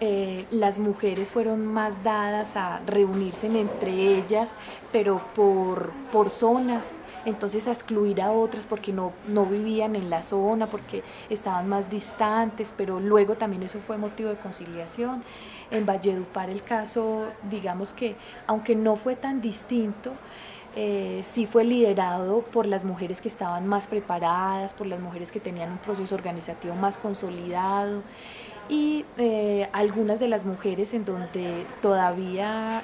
eh, 0.00 0.44
las 0.50 0.78
mujeres 0.78 1.30
fueron 1.30 1.64
más 1.64 2.02
dadas 2.02 2.56
a 2.56 2.80
reunirse 2.86 3.46
entre 3.46 4.18
ellas, 4.18 4.54
pero 4.92 5.22
por, 5.34 5.92
por 6.12 6.28
zonas, 6.28 6.96
entonces 7.24 7.68
a 7.68 7.72
excluir 7.72 8.20
a 8.20 8.30
otras 8.32 8.66
porque 8.66 8.92
no, 8.92 9.12
no 9.28 9.46
vivían 9.46 9.96
en 9.96 10.10
la 10.10 10.22
zona, 10.22 10.66
porque 10.66 11.02
estaban 11.30 11.68
más 11.68 11.90
distantes, 11.90 12.74
pero 12.76 13.00
luego 13.00 13.34
también 13.34 13.62
eso 13.62 13.78
fue 13.78 13.96
motivo 13.98 14.30
de 14.30 14.36
conciliación. 14.36 15.22
En 15.70 15.86
Valledupar 15.86 16.50
el 16.50 16.62
caso, 16.62 17.26
digamos 17.50 17.92
que 17.92 18.16
aunque 18.46 18.76
no 18.76 18.96
fue 18.96 19.16
tan 19.16 19.40
distinto, 19.40 20.12
eh, 20.76 21.20
sí 21.22 21.46
fue 21.46 21.64
liderado 21.64 22.40
por 22.42 22.66
las 22.66 22.84
mujeres 22.84 23.20
que 23.20 23.28
estaban 23.28 23.66
más 23.66 23.86
preparadas, 23.86 24.72
por 24.72 24.88
las 24.88 25.00
mujeres 25.00 25.30
que 25.30 25.38
tenían 25.38 25.70
un 25.70 25.78
proceso 25.78 26.14
organizativo 26.14 26.74
más 26.74 26.98
consolidado 26.98 28.02
y 28.68 29.04
eh, 29.18 29.68
algunas 29.72 30.20
de 30.20 30.28
las 30.28 30.44
mujeres 30.44 30.94
en 30.94 31.04
donde 31.04 31.66
todavía 31.82 32.82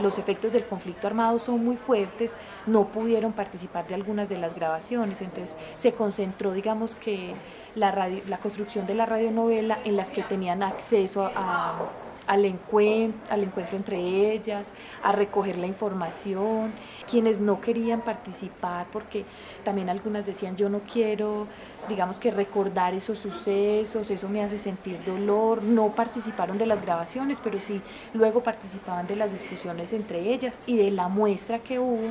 los 0.00 0.18
efectos 0.18 0.52
del 0.52 0.64
conflicto 0.64 1.06
armado 1.06 1.38
son 1.38 1.64
muy 1.64 1.76
fuertes, 1.76 2.36
no 2.66 2.88
pudieron 2.88 3.32
participar 3.32 3.86
de 3.86 3.94
algunas 3.94 4.28
de 4.28 4.38
las 4.38 4.54
grabaciones, 4.54 5.20
entonces 5.22 5.56
se 5.76 5.92
concentró, 5.92 6.52
digamos 6.52 6.96
que 6.96 7.34
la, 7.74 7.90
radio- 7.90 8.22
la 8.28 8.36
construcción 8.38 8.86
de 8.86 8.94
la 8.94 9.06
radionovela 9.06 9.78
en 9.84 9.96
las 9.96 10.10
que 10.12 10.22
tenían 10.22 10.62
acceso 10.62 11.30
a- 11.34 11.78
al, 12.26 12.44
encuentro, 12.44 13.20
al 13.30 13.44
encuentro 13.44 13.76
entre 13.76 13.98
ellas, 14.32 14.72
a 15.02 15.12
recoger 15.12 15.58
la 15.58 15.66
información, 15.66 16.72
quienes 17.10 17.40
no 17.40 17.60
querían 17.60 18.02
participar, 18.02 18.86
porque 18.92 19.24
también 19.64 19.88
algunas 19.88 20.26
decían 20.26 20.56
yo 20.56 20.68
no 20.68 20.80
quiero, 20.80 21.46
digamos 21.88 22.18
que 22.18 22.30
recordar 22.30 22.94
esos 22.94 23.18
sucesos, 23.18 24.10
eso 24.10 24.28
me 24.28 24.42
hace 24.42 24.58
sentir 24.58 24.98
dolor, 25.04 25.62
no 25.62 25.94
participaron 25.94 26.58
de 26.58 26.66
las 26.66 26.82
grabaciones, 26.82 27.40
pero 27.42 27.60
sí 27.60 27.80
luego 28.14 28.42
participaban 28.42 29.06
de 29.06 29.16
las 29.16 29.32
discusiones 29.32 29.92
entre 29.92 30.32
ellas 30.32 30.58
y 30.66 30.76
de 30.76 30.90
la 30.90 31.08
muestra 31.08 31.58
que 31.58 31.78
hubo 31.78 32.10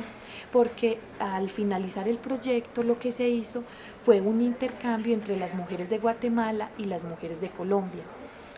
porque 0.52 0.98
al 1.18 1.48
finalizar 1.48 2.06
el 2.06 2.18
proyecto 2.18 2.82
lo 2.82 2.98
que 2.98 3.10
se 3.10 3.28
hizo 3.28 3.64
fue 4.04 4.20
un 4.20 4.42
intercambio 4.42 5.14
entre 5.14 5.36
las 5.36 5.54
mujeres 5.54 5.88
de 5.88 5.98
Guatemala 5.98 6.68
y 6.76 6.84
las 6.84 7.04
mujeres 7.04 7.40
de 7.40 7.48
Colombia. 7.48 8.02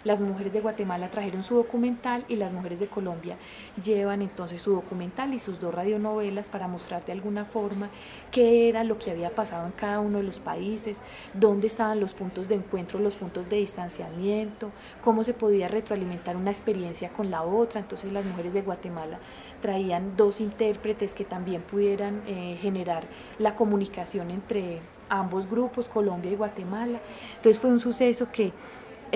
Las 0.05 0.21
mujeres 0.21 0.53
de 0.53 0.61
Guatemala 0.61 1.11
trajeron 1.11 1.43
su 1.43 1.57
documental 1.57 2.25
y 2.29 2.37
las 2.37 2.53
mujeres 2.53 2.79
de 2.79 2.89
Colombia 2.89 3.37
llevan 3.83 4.21
entonces 4.21 4.61
su 4.61 4.73
documental 4.73 5.33
y 5.33 5.39
sus 5.39 5.59
dos 5.59 5.75
radionovelas 5.75 6.51
para 6.51 6.69
mostrar 6.69 7.05
de 7.07 7.13
alguna 7.13 7.47
forma 7.47 7.89
qué 8.31 8.69
era 8.69 8.85
lo 8.85 8.99
que 8.99 9.11
había 9.11 9.35
pasado 9.35 9.65
en 9.65 9.73
cada 9.73 10.01
uno 10.01 10.19
de 10.19 10.25
los 10.25 10.39
países, 10.39 11.03
dónde 11.33 11.67
estaban 11.67 12.01
los 12.01 12.13
puntos 12.13 12.49
de 12.49 12.57
encuentro, 12.57 12.99
los 12.99 13.17
puntos 13.17 13.49
de 13.49 13.57
distanciamiento, 13.57 14.71
cómo 15.03 15.25
se 15.25 15.33
podía 15.33 15.69
retroalimentar 15.69 16.37
una 16.37 16.51
experiencia 16.51 17.09
con 17.09 17.31
la 17.31 17.43
otra. 17.43 17.81
Entonces 17.81 18.13
las 18.13 18.27
mujeres 18.27 18.53
de 18.53 18.61
Guatemala 18.61 19.19
traían 19.63 20.17
dos 20.17 20.41
intérpretes 20.41 21.15
que 21.15 21.25
también 21.25 21.63
pudieran 21.63 22.23
eh, 22.27 22.59
generar 22.61 23.05
la 23.39 23.57
comunicación 23.57 24.31
entre 24.31 24.81
ambos 25.09 25.49
grupos, 25.49 25.89
Colombia 25.89 26.31
y 26.31 26.37
Guatemala. 26.37 27.01
Entonces 27.37 27.59
fue 27.59 27.71
un 27.71 27.81
suceso 27.81 28.29
que 28.31 28.53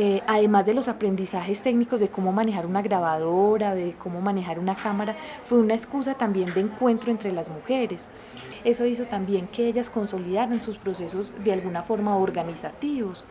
eh, 0.00 0.22
además 0.28 0.64
de 0.64 0.74
los 0.74 0.86
aprendizajes 0.86 1.60
técnicos 1.60 1.98
de 1.98 2.06
cómo 2.06 2.30
manejar 2.30 2.66
una 2.66 2.82
grabadora, 2.82 3.74
de 3.74 3.94
cómo 3.94 4.20
manejar 4.20 4.60
una 4.60 4.76
cámara, 4.76 5.16
fue 5.42 5.58
una 5.58 5.74
excusa 5.74 6.14
también 6.14 6.54
de 6.54 6.60
encuentro 6.60 7.10
entre 7.10 7.32
las 7.32 7.50
mujeres. 7.50 8.06
Eso 8.62 8.86
hizo 8.86 9.06
también 9.06 9.48
que 9.48 9.66
ellas 9.66 9.90
consolidaran 9.90 10.60
sus 10.60 10.78
procesos 10.78 11.32
de 11.42 11.52
alguna 11.52 11.82
forma 11.82 12.16
organizativos 12.16 13.24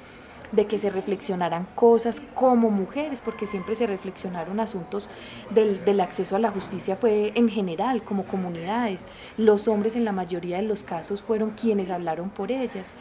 de 0.52 0.66
que 0.66 0.78
se 0.78 0.90
reflexionaran 0.90 1.66
cosas 1.74 2.22
como 2.34 2.70
mujeres, 2.70 3.22
porque 3.22 3.48
siempre 3.48 3.74
se 3.74 3.88
reflexionaron 3.88 4.60
asuntos 4.60 5.08
del, 5.50 5.86
del, 5.86 6.02
acceso 6.02 6.36
a 6.36 6.40
la 6.40 6.52
justicia 6.52 6.98
fue 6.98 7.32
en 7.36 7.48
general, 7.48 8.04
como 8.04 8.26
comunidades. 8.26 9.06
Los 9.38 9.70
hombres 9.70 9.96
en 9.96 10.04
la 10.04 10.12
mayoría 10.12 10.58
de 10.58 10.64
los 10.64 10.84
casos 10.84 11.22
fueron 11.22 11.52
quienes 11.52 11.92
hablaron 11.92 12.30
por 12.30 12.52
ellas. 12.52 12.92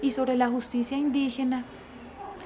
Y 0.00 0.12
sobre 0.12 0.36
la 0.36 0.48
justicia 0.48 0.96
indígena, 0.96 1.64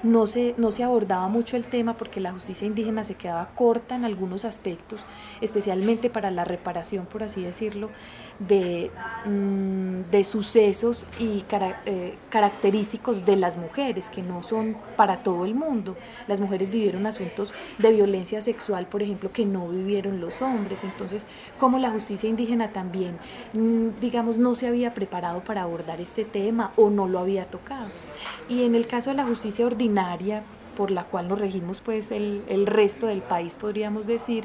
no 0.03 0.27
se, 0.27 0.55
no 0.57 0.71
se 0.71 0.83
abordaba 0.83 1.29
mucho 1.29 1.57
el 1.57 1.67
tema 1.67 1.95
porque 1.95 2.21
la 2.21 2.33
justicia 2.33 2.67
indígena 2.67 3.05
se 3.05 3.15
quedaba 3.15 3.51
corta 3.55 3.97
en 3.97 4.05
algunos 4.05 4.45
aspectos, 4.45 5.01
especialmente 5.41 6.11
para 6.11 6.31
la 6.31 6.45
reparación, 6.45 7.07
por 7.07 7.23
así 7.23 7.43
decirlo, 7.43 7.91
de, 8.39 8.91
mmm, 9.27 10.11
de 10.11 10.25
sucesos 10.25 11.05
y 11.19 11.43
cara, 11.43 11.83
eh, 11.87 12.17
característicos 12.31 13.25
de 13.25 13.37
las 13.37 13.57
mujeres, 13.59 14.09
que 14.09 14.23
no 14.23 14.43
son 14.43 14.77
para 14.97 15.23
todo 15.23 15.45
el 15.45 15.55
mundo. 15.55 15.97
Las 16.29 16.41
mujeres 16.41 16.71
vivieron 16.71 17.07
asuntos 17.07 17.53
de 17.79 17.93
violencia 17.93 18.41
sexual, 18.41 18.87
por 18.87 19.03
ejemplo, 19.03 19.33
que 19.33 19.45
no 19.45 19.69
vivieron 19.69 20.21
los 20.21 20.41
hombres. 20.41 20.85
Entonces, 20.85 21.27
como 21.59 21.79
la 21.79 21.91
justicia 21.91 22.31
indígena 22.31 22.73
también, 22.73 23.19
mmm, 23.53 23.89
digamos, 24.01 24.39
no 24.39 24.55
se 24.55 24.67
había 24.67 24.95
preparado 24.95 25.41
para 25.45 25.63
abordar 25.63 26.01
este 26.01 26.25
tema 26.25 26.73
o 26.77 26.89
no 26.89 27.07
lo 27.07 27.19
había 27.19 27.45
tocado. 27.45 27.89
Y 28.49 28.65
en 28.65 28.75
el 28.75 28.87
caso 28.87 29.11
de 29.11 29.17
la 29.17 29.25
justicia 29.25 29.67
ordinaria, 29.67 29.90
por 30.77 30.91
la 30.91 31.05
cual 31.05 31.29
nos 31.29 31.39
regimos 31.39 31.81
pues 31.81 32.11
el, 32.11 32.43
el 32.49 32.67
resto 32.67 33.07
del 33.07 33.23
país, 33.23 33.57
podríamos 33.57 34.07
decir, 34.07 34.45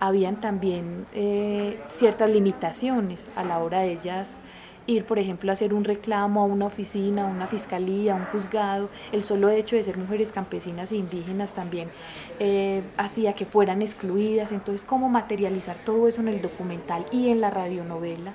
habían 0.00 0.40
también 0.40 1.06
eh, 1.14 1.80
ciertas 1.88 2.30
limitaciones 2.30 3.30
a 3.36 3.44
la 3.44 3.58
hora 3.58 3.80
de 3.80 3.92
ellas 3.92 4.38
ir, 4.86 5.04
por 5.04 5.18
ejemplo, 5.18 5.50
a 5.50 5.54
hacer 5.54 5.74
un 5.74 5.84
reclamo 5.84 6.42
a 6.42 6.44
una 6.44 6.66
oficina, 6.66 7.24
a 7.24 7.26
una 7.26 7.46
fiscalía, 7.46 8.12
a 8.12 8.16
un 8.16 8.24
juzgado. 8.26 8.88
El 9.12 9.22
solo 9.24 9.50
hecho 9.50 9.76
de 9.76 9.82
ser 9.82 9.98
mujeres 9.98 10.32
campesinas 10.32 10.92
e 10.92 10.96
indígenas 10.96 11.54
también 11.54 11.90
eh, 12.38 12.82
hacía 12.96 13.34
que 13.34 13.46
fueran 13.46 13.82
excluidas. 13.82 14.52
Entonces, 14.52 14.84
¿cómo 14.84 15.08
materializar 15.08 15.78
todo 15.78 16.06
eso 16.06 16.20
en 16.20 16.28
el 16.28 16.40
documental 16.40 17.04
y 17.10 17.30
en 17.30 17.40
la 17.40 17.50
radionovela? 17.50 18.32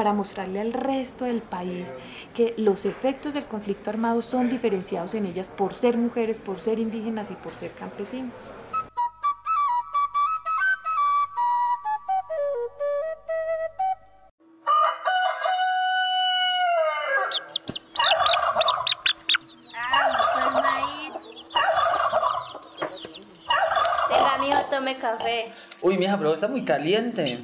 Para 0.00 0.14
mostrarle 0.14 0.62
al 0.62 0.72
resto 0.72 1.26
del 1.26 1.42
país 1.42 1.92
que 2.34 2.54
los 2.56 2.86
efectos 2.86 3.34
del 3.34 3.44
conflicto 3.44 3.90
armado 3.90 4.22
son 4.22 4.48
diferenciados 4.48 5.12
en 5.12 5.26
ellas 5.26 5.46
por 5.46 5.74
ser 5.74 5.98
mujeres, 5.98 6.40
por 6.40 6.58
ser 6.58 6.78
indígenas 6.78 7.30
y 7.30 7.34
por 7.34 7.52
ser 7.52 7.72
campesinas. 7.72 8.32
Tenga, 24.08 24.38
mijo, 24.40 24.60
tome 24.70 24.94
café. 24.96 25.52
Uy, 25.82 25.98
mija, 25.98 26.16
pero 26.16 26.32
está 26.32 26.48
muy 26.48 26.64
caliente. 26.64 27.38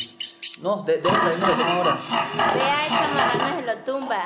No, 0.62 0.82
de, 0.82 0.98
déjame 0.98 1.30
ahí, 1.30 1.36
me 1.38 1.70
ahora. 1.70 1.98
Vea, 2.54 2.86
esa 2.86 3.08
marana 3.14 3.54
se 3.54 3.62
lo 3.62 3.78
tumba. 3.78 4.22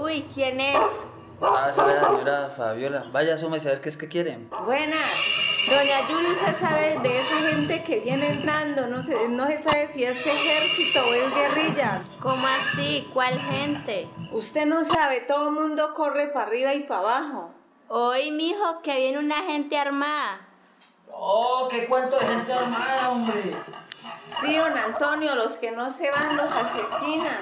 Uy, 0.00 0.24
¿quién 0.34 0.60
es? 0.60 0.78
Ah, 1.42 1.70
sale 1.74 1.94
la 1.94 2.04
señora 2.08 2.52
Fabiola. 2.56 3.04
Vaya, 3.12 3.36
súmese 3.36 3.68
a 3.68 3.72
ver 3.72 3.80
qué 3.80 3.88
es 3.90 3.96
que 3.96 4.08
quieren. 4.08 4.50
Buenas. 4.64 5.49
Doña 5.68 6.08
Yuri, 6.08 6.26
usted 6.32 6.58
sabe 6.58 6.98
de 7.02 7.20
esa 7.20 7.48
gente 7.48 7.84
que 7.84 8.00
viene 8.00 8.28
entrando, 8.28 8.86
no 8.86 9.04
se, 9.04 9.28
no 9.28 9.46
se 9.46 9.58
sabe 9.58 9.88
si 9.92 10.04
es 10.04 10.16
ejército 10.26 11.04
o 11.06 11.12
es 11.12 11.34
guerrilla. 11.34 12.02
¿Cómo 12.20 12.46
así? 12.46 13.06
¿Cuál 13.12 13.38
gente? 13.40 14.08
Usted 14.32 14.64
no 14.66 14.84
sabe, 14.84 15.20
todo 15.20 15.48
el 15.48 15.54
mundo 15.54 15.92
corre 15.94 16.28
para 16.28 16.46
arriba 16.46 16.74
y 16.74 16.84
para 16.84 17.00
abajo. 17.00 17.54
Hoy, 17.88 18.30
mijo, 18.30 18.80
que 18.82 18.96
viene 18.96 19.18
una 19.18 19.42
gente 19.42 19.76
armada. 19.76 20.48
Oh, 21.12 21.68
qué 21.70 21.86
cuento 21.86 22.16
de 22.16 22.26
gente 22.26 22.52
armada, 22.52 23.10
hombre. 23.10 23.42
Sí, 24.40 24.56
don 24.56 24.76
Antonio, 24.76 25.34
los 25.34 25.52
que 25.58 25.72
no 25.72 25.90
se 25.90 26.10
van 26.10 26.36
los 26.36 26.50
asesinan. 26.50 27.36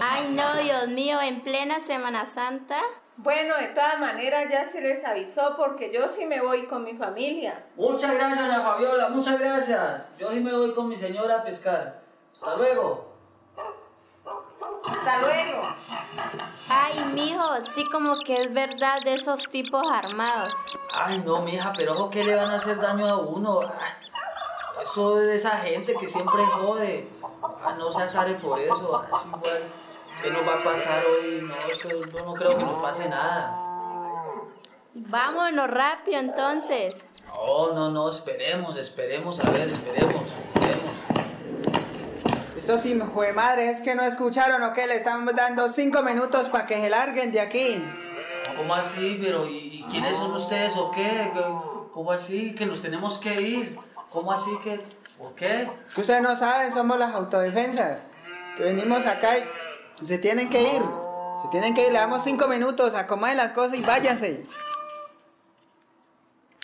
Ay, 0.00 0.28
no, 0.34 0.62
Dios 0.62 0.88
mío, 0.88 1.20
en 1.20 1.40
plena 1.40 1.80
Semana 1.80 2.26
Santa. 2.26 2.82
Bueno, 3.22 3.56
de 3.56 3.68
todas 3.68 4.00
maneras 4.00 4.50
ya 4.50 4.68
se 4.68 4.80
les 4.80 5.04
avisó 5.04 5.54
porque 5.56 5.92
yo 5.92 6.08
sí 6.08 6.26
me 6.26 6.40
voy 6.40 6.66
con 6.66 6.82
mi 6.82 6.94
familia. 6.94 7.64
Muchas 7.76 8.14
gracias, 8.14 8.40
doña 8.40 8.62
Fabiola, 8.62 9.08
muchas 9.10 9.38
gracias. 9.38 10.10
Yo 10.18 10.30
sí 10.32 10.40
me 10.40 10.52
voy 10.52 10.74
con 10.74 10.88
mi 10.88 10.96
señora 10.96 11.36
a 11.36 11.44
pescar. 11.44 12.02
Hasta 12.34 12.56
luego. 12.56 13.12
Hasta 14.84 15.20
luego. 15.20 15.68
Ay, 16.68 17.04
mijo, 17.14 17.60
sí 17.60 17.84
como 17.92 18.18
que 18.24 18.42
es 18.42 18.52
verdad 18.52 19.00
de 19.04 19.14
esos 19.14 19.48
tipos 19.50 19.84
armados. 19.88 20.52
Ay, 20.92 21.22
no, 21.24 21.42
mija, 21.42 21.72
pero 21.76 21.92
ojo 21.92 22.10
que 22.10 22.24
le 22.24 22.34
van 22.34 22.50
a 22.50 22.56
hacer 22.56 22.80
daño 22.80 23.06
a 23.06 23.18
uno. 23.18 23.60
Ay, 23.60 23.92
eso 24.82 25.20
es 25.20 25.26
de 25.28 25.36
esa 25.36 25.58
gente 25.58 25.94
que 25.94 26.08
siempre 26.08 26.42
jode. 26.44 27.08
Ah, 27.64 27.74
no 27.78 27.92
se 27.92 28.02
asare 28.02 28.34
por 28.34 28.58
eso. 28.58 28.96
Ah, 28.96 29.06
es 29.06 29.26
igual. 29.26 29.91
¿Qué 30.22 30.30
nos 30.30 30.48
va 30.48 30.54
a 30.60 30.64
pasar 30.64 31.02
hoy? 31.04 31.40
No, 31.42 31.54
esto- 31.72 31.88
yo 31.88 32.24
no 32.24 32.34
creo 32.34 32.56
que 32.56 32.64
nos 32.64 32.80
pase 32.82 33.08
nada. 33.08 33.58
Vámonos 34.94 35.68
rápido 35.70 36.20
entonces. 36.20 36.94
No, 37.26 37.72
no, 37.72 37.90
no, 37.90 38.10
esperemos, 38.10 38.76
esperemos, 38.76 39.40
a 39.40 39.50
ver, 39.50 39.70
esperemos, 39.70 40.22
esperemos. 40.54 40.92
Esto 42.56 42.78
sí, 42.78 43.00
jue 43.12 43.32
madre, 43.32 43.70
es 43.70 43.80
que 43.80 43.94
no 43.94 44.02
escucharon 44.04 44.62
o 44.62 44.72
qué, 44.72 44.86
le 44.86 44.94
estamos 44.96 45.34
dando 45.34 45.68
cinco 45.68 46.02
minutos 46.02 46.48
para 46.48 46.66
que 46.66 46.80
se 46.80 46.88
larguen 46.90 47.32
de 47.32 47.40
aquí. 47.40 47.82
¿Cómo 48.56 48.74
así? 48.74 49.18
Pero, 49.20 49.46
¿y, 49.48 49.78
y 49.80 49.82
quiénes 49.90 50.16
son 50.16 50.32
ustedes 50.34 50.76
o 50.76 50.90
qué? 50.92 51.32
¿Cómo 51.90 52.12
así? 52.12 52.54
Que 52.54 52.66
nos 52.66 52.80
tenemos 52.80 53.18
que 53.18 53.40
ir. 53.40 53.78
¿Cómo 54.10 54.30
así 54.30 54.50
que? 54.62 54.80
¿Por 55.18 55.34
qué? 55.34 55.68
Es 55.86 55.94
que 55.94 56.00
ustedes 56.02 56.22
no 56.22 56.36
saben, 56.36 56.72
somos 56.72 56.98
las 56.98 57.12
autodefensas. 57.14 57.98
Que 58.56 58.64
venimos 58.64 59.06
acá 59.06 59.38
y 59.38 59.42
se 60.04 60.18
tienen 60.18 60.48
que 60.48 60.62
ir. 60.62 60.82
Se 61.42 61.48
tienen 61.48 61.74
que 61.74 61.86
ir, 61.86 61.92
le 61.92 61.98
damos 61.98 62.22
cinco 62.22 62.46
minutos, 62.46 62.94
acomoden 62.94 63.36
las 63.36 63.52
cosas 63.52 63.74
y 63.74 63.82
váyanse. 63.82 64.46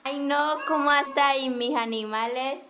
Ay, 0.05 0.19
no, 0.19 0.55
¿cómo 0.67 0.91
hasta 0.91 1.29
ahí, 1.29 1.51
mis 1.51 1.77
animales? 1.77 2.65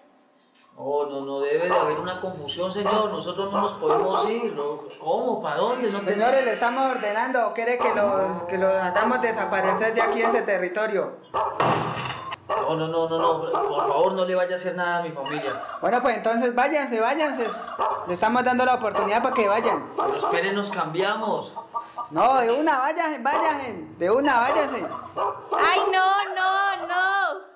No, 0.76 1.06
no, 1.06 1.20
no 1.22 1.40
debe 1.40 1.68
de 1.68 1.74
haber 1.76 1.98
una 1.98 2.20
confusión, 2.20 2.72
señor. 2.72 3.10
Nosotros 3.10 3.52
no 3.52 3.60
nos 3.62 3.72
podemos 3.72 4.30
ir. 4.30 4.54
¿no? 4.54 4.78
¿Cómo? 5.00 5.42
¿Para 5.42 5.56
dónde? 5.56 5.90
No 5.90 5.98
Señores, 6.00 6.44
le 6.44 6.52
estamos 6.52 6.96
ordenando, 6.96 7.52
¿quiere 7.54 7.78
que 7.78 7.94
los, 7.94 8.42
que 8.44 8.58
los 8.58 8.72
hagamos 8.74 9.20
desaparecer 9.20 9.94
de 9.94 10.00
aquí, 10.00 10.20
de 10.20 10.28
ese 10.28 10.42
territorio? 10.42 11.16
No, 12.48 12.74
no, 12.76 12.88
no, 12.88 13.08
no, 13.08 13.18
no. 13.18 13.40
Por 13.40 13.88
favor, 13.88 14.12
no 14.12 14.24
le 14.24 14.34
vaya 14.34 14.54
a 14.54 14.56
hacer 14.56 14.74
nada 14.74 14.98
a 14.98 15.02
mi 15.02 15.10
familia. 15.10 15.52
Bueno, 15.80 16.00
pues 16.00 16.16
entonces 16.16 16.54
váyanse, 16.54 16.98
váyanse. 16.98 17.46
Le 18.06 18.14
estamos 18.14 18.42
dando 18.42 18.64
la 18.64 18.74
oportunidad 18.74 19.22
para 19.22 19.34
que 19.34 19.46
vayan. 19.46 19.84
Pero 19.96 20.16
esperen, 20.16 20.54
nos 20.54 20.70
cambiamos. 20.70 21.52
No, 22.10 22.38
de 22.38 22.50
una, 22.52 22.78
váyanse, 22.78 23.18
váyanse. 23.18 23.74
De 23.98 24.10
una, 24.10 24.38
váyanse. 24.38 24.86
Ay, 25.58 25.80
no, 25.92 26.24
no, 26.34 26.86
no. 26.86 27.48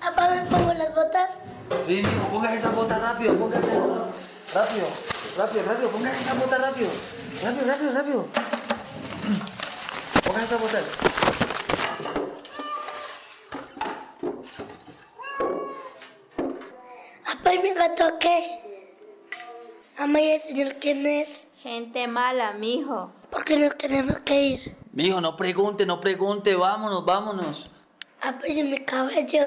Papá, 0.00 0.28
¿me 0.30 0.42
pongo 0.50 0.72
las 0.74 0.94
botas? 0.94 1.42
Sí, 1.78 2.02
mijo, 2.02 2.26
póngase 2.32 2.56
esa 2.56 2.70
bota 2.70 2.98
rápido, 2.98 3.34
póngase. 3.36 3.68
Rápido, 4.52 4.86
rápido, 5.36 5.62
rápido, 5.64 5.90
póngase 5.90 6.20
esa 6.20 6.34
bota 6.34 6.58
rápido. 6.58 6.90
Rápido, 7.44 7.66
rápido, 7.66 7.92
rápido. 7.92 8.26
Póngase 10.24 10.44
esa 10.44 10.56
bota. 10.56 10.78
Papá, 17.98 18.10
¿y 18.10 18.12
mi 18.12 18.12
gato 18.12 18.18
qué? 18.18 18.60
Mamá, 19.98 20.20
¿y 20.20 20.30
el 20.30 20.40
señor 20.40 20.74
quién 20.80 21.04
es? 21.06 21.46
Gente 21.62 22.06
mala, 22.06 22.52
mijo. 22.52 23.10
¿Por 23.30 23.44
qué 23.44 23.56
nos 23.58 23.76
tenemos 23.76 24.18
que 24.20 24.40
ir? 24.42 24.76
Mijo, 24.92 25.20
no 25.20 25.36
pregunte, 25.36 25.84
no 25.86 26.00
pregunte. 26.00 26.54
Vámonos, 26.54 27.04
vámonos. 27.04 27.70
Papá, 28.22 28.46
¿y 28.48 28.62
mi 28.62 28.78
caballo? 28.84 29.46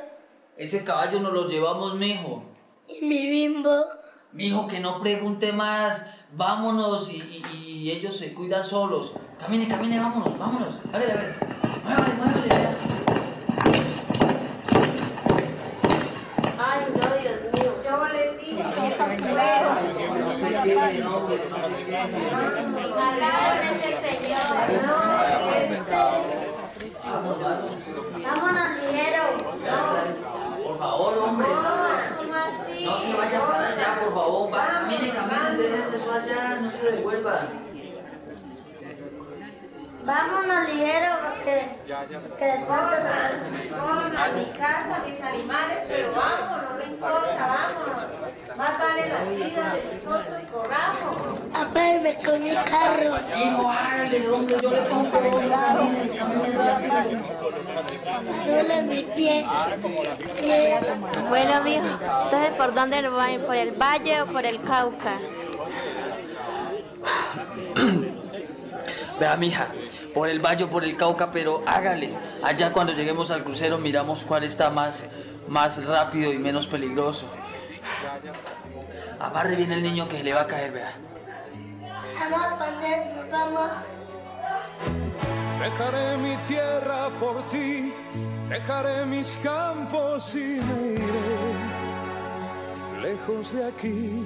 Ese 0.58 0.84
caballo 0.84 1.20
nos 1.20 1.34
lo 1.34 1.48
llevamos, 1.48 1.96
mijo. 1.96 2.44
¿Y 2.88 3.02
mi 3.06 3.30
bimbo? 3.30 3.86
Mijo, 4.34 4.68
que 4.68 4.80
no 4.80 5.00
pregunte 5.02 5.52
más. 5.54 6.06
Vámonos 6.34 7.10
y, 7.12 7.18
y- 7.18 7.72
y 7.82 7.92
ellos 7.92 8.16
se 8.16 8.34
cuidan 8.34 8.64
solos. 8.64 9.14
Camine, 9.40 9.68
camine, 9.68 10.00
vámonos, 10.00 10.38
vámonos. 10.38 10.76
A 10.94 10.98
ver, 10.98 11.12
a 11.12 11.16
ver. 11.16 11.36
Muévale, 11.84 12.14
muévale, 12.14 12.48
vea. 12.48 12.78
Ay, 16.60 16.86
no, 16.94 17.02
Dios 17.18 17.42
mío. 17.54 17.72
Yo 17.84 18.08
les 18.08 18.40
dije 18.40 18.64
No 18.64 18.72
se 18.72 19.18
quede, 19.18 19.34
no, 19.64 20.14
que 20.14 20.20
no 20.20 20.36
se 20.36 20.48
quede. 20.48 20.72
Mataron 20.72 20.78
a 20.78 20.92
ese 20.92 20.96
señor. 20.98 21.11
Vámonos, 28.24 28.70
ligero. 28.82 29.24
Por 30.64 30.78
favor, 30.80 31.18
hombre. 31.20 31.48
No 32.86 32.98
se 32.98 33.14
vaya 33.14 33.42
para 33.42 33.68
allá, 33.68 34.00
por 34.00 34.14
favor. 34.14 34.54
Va, 34.54 34.68
camine, 34.68 35.12
camine, 35.12 35.58
dejen 35.58 35.94
eso 35.94 36.12
allá, 36.12 36.60
no 36.60 36.70
se 36.70 36.92
devuelvan. 36.92 37.48
Vámonos, 40.04 40.70
ligero, 40.70 41.16
porque, 41.22 41.68
porque 42.28 42.46
después 42.46 42.80
Corran 43.70 44.18
a 44.18 44.28
mi 44.30 44.46
casa, 44.46 45.00
mis 45.06 45.22
animales, 45.22 45.86
pero 45.88 46.12
vámonos, 46.14 46.76
no 46.76 46.84
importa, 46.92 47.48
vámonos. 47.48 48.21
Más 48.58 48.78
vale 48.80 49.10
la 49.10 49.24
vida 49.24 49.74
de 49.76 49.94
nosotros, 49.94 50.44
corramos. 50.52 51.40
Papá, 51.52 51.80
me 52.04 52.14
con 52.16 52.44
mi 52.44 52.54
carro. 52.54 53.18
Hijo, 53.38 53.70
hágale, 53.70 54.30
hombre, 54.30 54.58
yo 54.62 54.72
le 54.72 54.82
pongo, 54.82 55.20
rápido. 56.60 57.20
Duele 58.46 58.82
mi 58.84 59.04
pie. 59.16 59.46
Bueno, 61.30 61.64
mijo, 61.64 61.86
entonces, 62.24 62.52
¿por 62.58 62.74
dónde 62.74 63.02
nos 63.02 63.16
van? 63.16 63.40
¿Por 63.40 63.56
el 63.56 63.72
valle 63.72 64.22
o 64.22 64.26
por 64.28 64.46
el 64.46 64.62
Cauca? 64.62 65.20
Vea, 69.20 69.38
mija, 69.38 69.68
por 70.14 70.28
el 70.28 70.40
valle, 70.40 70.68
por 70.68 70.84
el 70.84 70.98
Cauca, 70.98 71.32
pero 71.32 71.64
hágale. 71.66 72.10
Allá 72.44 72.72
cuando 72.74 72.92
lleguemos 72.92 73.32
al 73.32 73.44
crucero 73.44 73.78
miramos 73.78 74.24
cuál 74.24 74.44
está 74.44 74.70
más, 74.70 75.06
más 75.48 75.86
rápido 75.86 76.34
y 76.34 76.38
menos 76.38 76.68
peligroso. 76.68 77.28
Amarre 79.20 79.56
bien 79.56 79.72
el 79.72 79.84
niño 79.84 80.08
que 80.08 80.18
se 80.18 80.24
le 80.24 80.34
va 80.34 80.42
a 80.42 80.48
caer, 80.48 80.72
vea. 80.72 80.94
Vamos 82.20 82.48
a 82.48 82.58
poner, 82.58 83.16
nos 83.16 83.30
vamos. 83.32 83.72
Dejaré 85.60 86.18
mi 86.18 86.36
tierra 86.48 87.10
por 87.20 87.42
ti, 87.50 87.94
dejaré 88.50 89.06
mis 89.06 89.38
campos 89.44 90.34
y 90.34 90.60
me 90.60 90.94
iré 90.94 91.72
lejos 93.02 93.54
de 93.54 93.66
aquí. 93.66 94.26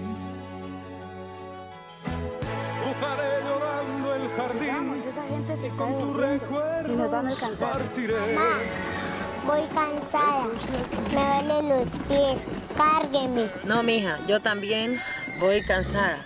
Cruzaré 2.81 3.43
llorando 3.43 4.15
el 4.15 4.29
jardín 4.37 5.03
y 5.65 5.69
con 5.77 5.99
tu 5.99 6.13
recuerdo 6.13 7.11
partiré. 7.59 8.37
Voy 9.45 9.67
cansada. 9.73 10.47
Me 11.13 11.43
duelen 11.43 11.69
los 11.69 11.89
pies. 12.07 12.64
Cárgueme. 12.75 13.49
No, 13.63 13.83
mija, 13.83 14.19
yo 14.27 14.41
también 14.41 15.01
voy 15.39 15.61
cansada. 15.61 16.17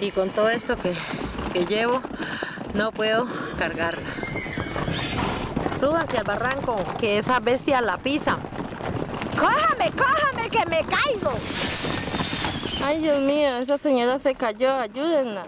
Y 0.00 0.10
con 0.10 0.30
todo 0.30 0.50
esto 0.50 0.78
que, 0.78 0.94
que 1.52 1.66
llevo, 1.66 2.00
no 2.74 2.92
puedo 2.92 3.26
cargarla. 3.58 4.08
Súbase 5.78 6.18
al 6.18 6.24
barranco, 6.24 6.76
que 6.98 7.18
esa 7.18 7.40
bestia 7.40 7.80
la 7.80 7.98
pisa. 7.98 8.38
¡Cójame, 9.38 9.92
cójame, 9.92 10.48
que 10.50 10.64
me 10.66 10.84
caigo! 10.84 11.32
Ay, 12.84 13.00
Dios 13.00 13.20
mío, 13.20 13.56
esa 13.58 13.76
señora 13.78 14.18
se 14.18 14.34
cayó, 14.34 14.74
ayúdenla. 14.74 15.46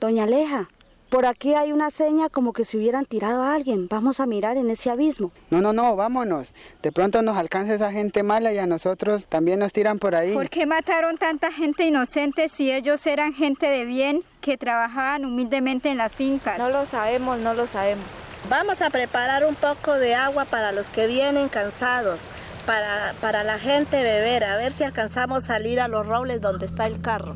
Doña 0.00 0.24
Aleja, 0.24 0.68
Por 1.10 1.24
aquí 1.24 1.54
hay 1.54 1.72
una 1.72 1.90
seña 1.90 2.28
como 2.28 2.52
que 2.52 2.66
si 2.66 2.76
hubieran 2.76 3.06
tirado 3.06 3.42
a 3.42 3.54
alguien. 3.54 3.88
Vamos 3.88 4.20
a 4.20 4.26
mirar 4.26 4.58
en 4.58 4.68
ese 4.68 4.90
abismo. 4.90 5.30
No, 5.50 5.62
no, 5.62 5.72
no, 5.72 5.96
vámonos. 5.96 6.52
De 6.82 6.92
pronto 6.92 7.22
nos 7.22 7.38
alcanza 7.38 7.74
esa 7.74 7.90
gente 7.90 8.22
mala 8.22 8.52
y 8.52 8.58
a 8.58 8.66
nosotros 8.66 9.26
también 9.26 9.58
nos 9.58 9.72
tiran 9.72 9.98
por 9.98 10.14
ahí. 10.14 10.34
¿Por 10.34 10.50
qué 10.50 10.66
mataron 10.66 11.16
tanta 11.16 11.50
gente 11.50 11.86
inocente 11.86 12.50
si 12.50 12.70
ellos 12.70 13.06
eran 13.06 13.32
gente 13.32 13.66
de 13.66 13.86
bien 13.86 14.22
que 14.42 14.58
trabajaban 14.58 15.24
humildemente 15.24 15.88
en 15.88 15.96
las 15.96 16.12
fincas? 16.12 16.58
No 16.58 16.68
lo 16.68 16.84
sabemos, 16.84 17.38
no 17.38 17.54
lo 17.54 17.66
sabemos. 17.66 18.04
Vamos 18.50 18.82
a 18.82 18.90
preparar 18.90 19.46
un 19.46 19.54
poco 19.54 19.94
de 19.94 20.14
agua 20.14 20.44
para 20.44 20.72
los 20.72 20.90
que 20.90 21.06
vienen 21.06 21.48
cansados, 21.48 22.20
para, 22.66 23.14
para 23.22 23.44
la 23.44 23.58
gente 23.58 24.02
beber, 24.02 24.44
a 24.44 24.56
ver 24.56 24.72
si 24.72 24.84
alcanzamos 24.84 25.44
a 25.44 25.46
salir 25.46 25.80
a 25.80 25.88
los 25.88 26.06
robles 26.06 26.42
donde 26.42 26.66
está 26.66 26.86
el 26.86 27.00
carro. 27.00 27.34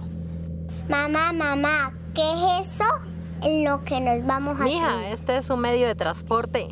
Mamá, 0.88 1.32
mamá, 1.32 1.92
¿qué 2.14 2.22
es 2.22 2.66
eso? 2.66 3.11
En 3.44 3.64
lo 3.64 3.82
que 3.84 4.00
nos 4.00 4.24
vamos 4.24 4.60
a 4.60 4.64
Mija, 4.64 4.90
subir. 4.90 5.06
este 5.06 5.36
es 5.36 5.50
un 5.50 5.60
medio 5.60 5.86
de 5.86 5.94
transporte, 5.94 6.68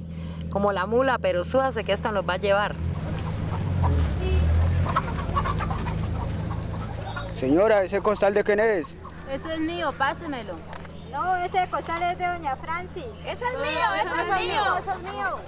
como 0.51 0.73
la 0.73 0.87
mula, 0.87 1.19
pero 1.19 1.45
súbase 1.45 1.85
que 1.85 1.93
esto 1.93 2.13
nos 2.13 2.29
va 2.29 2.35
a 2.35 2.39
llevar. 2.39 2.75
Señora, 7.35 7.83
¿ese 7.83 8.01
costal 8.01 8.35
de 8.35 8.45
quién 8.45 8.61
es? 8.61 8.97
Eso 9.31 9.51
es 9.51 9.61
mío, 9.61 9.93
pásemelo. 9.97 10.55
No, 11.11 11.37
ese 11.37 11.69
costal 11.71 12.03
es 12.03 12.19
de 12.19 12.27
doña 12.27 12.55
Franci. 12.57 13.05
Ese 13.25 13.45
es 13.45 13.59
mío, 13.61 13.89
ese 13.97 14.23
es 14.23 14.41
mío, 14.47 14.63
ese 14.79 14.91
es 14.91 14.99
mío. 15.03 15.39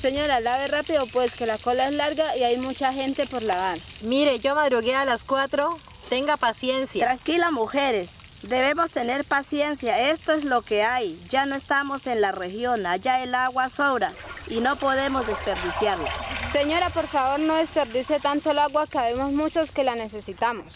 Señora, 0.00 0.40
lave 0.40 0.68
rápido 0.68 1.06
pues 1.06 1.34
que 1.34 1.46
la 1.46 1.58
cola 1.58 1.88
es 1.88 1.94
larga 1.94 2.36
y 2.36 2.44
hay 2.44 2.58
mucha 2.58 2.92
gente 2.92 3.26
por 3.26 3.42
lavar. 3.42 3.78
Mire, 4.02 4.38
yo 4.38 4.54
madrugué 4.54 4.94
a 4.94 5.04
las 5.04 5.24
4, 5.24 5.78
tenga 6.08 6.36
paciencia. 6.36 7.06
Tranquila, 7.06 7.50
mujeres. 7.50 8.10
Debemos 8.42 8.90
tener 8.90 9.24
paciencia, 9.24 10.10
esto 10.10 10.32
es 10.32 10.44
lo 10.44 10.62
que 10.62 10.84
hay. 10.84 11.18
Ya 11.30 11.46
no 11.46 11.56
estamos 11.56 12.06
en 12.06 12.20
la 12.20 12.30
región, 12.30 12.86
allá 12.86 13.22
el 13.22 13.34
agua 13.34 13.70
sobra 13.70 14.12
y 14.48 14.60
no 14.60 14.76
podemos 14.76 15.26
desperdiciarla. 15.26 16.10
Señora, 16.52 16.90
por 16.90 17.06
favor 17.06 17.40
no 17.40 17.56
desperdicie 17.56 18.20
tanto 18.20 18.50
el 18.50 18.58
agua 18.58 18.86
que 18.86 18.98
habemos 18.98 19.32
muchos 19.32 19.70
que 19.70 19.82
la 19.82 19.94
necesitamos. 19.94 20.74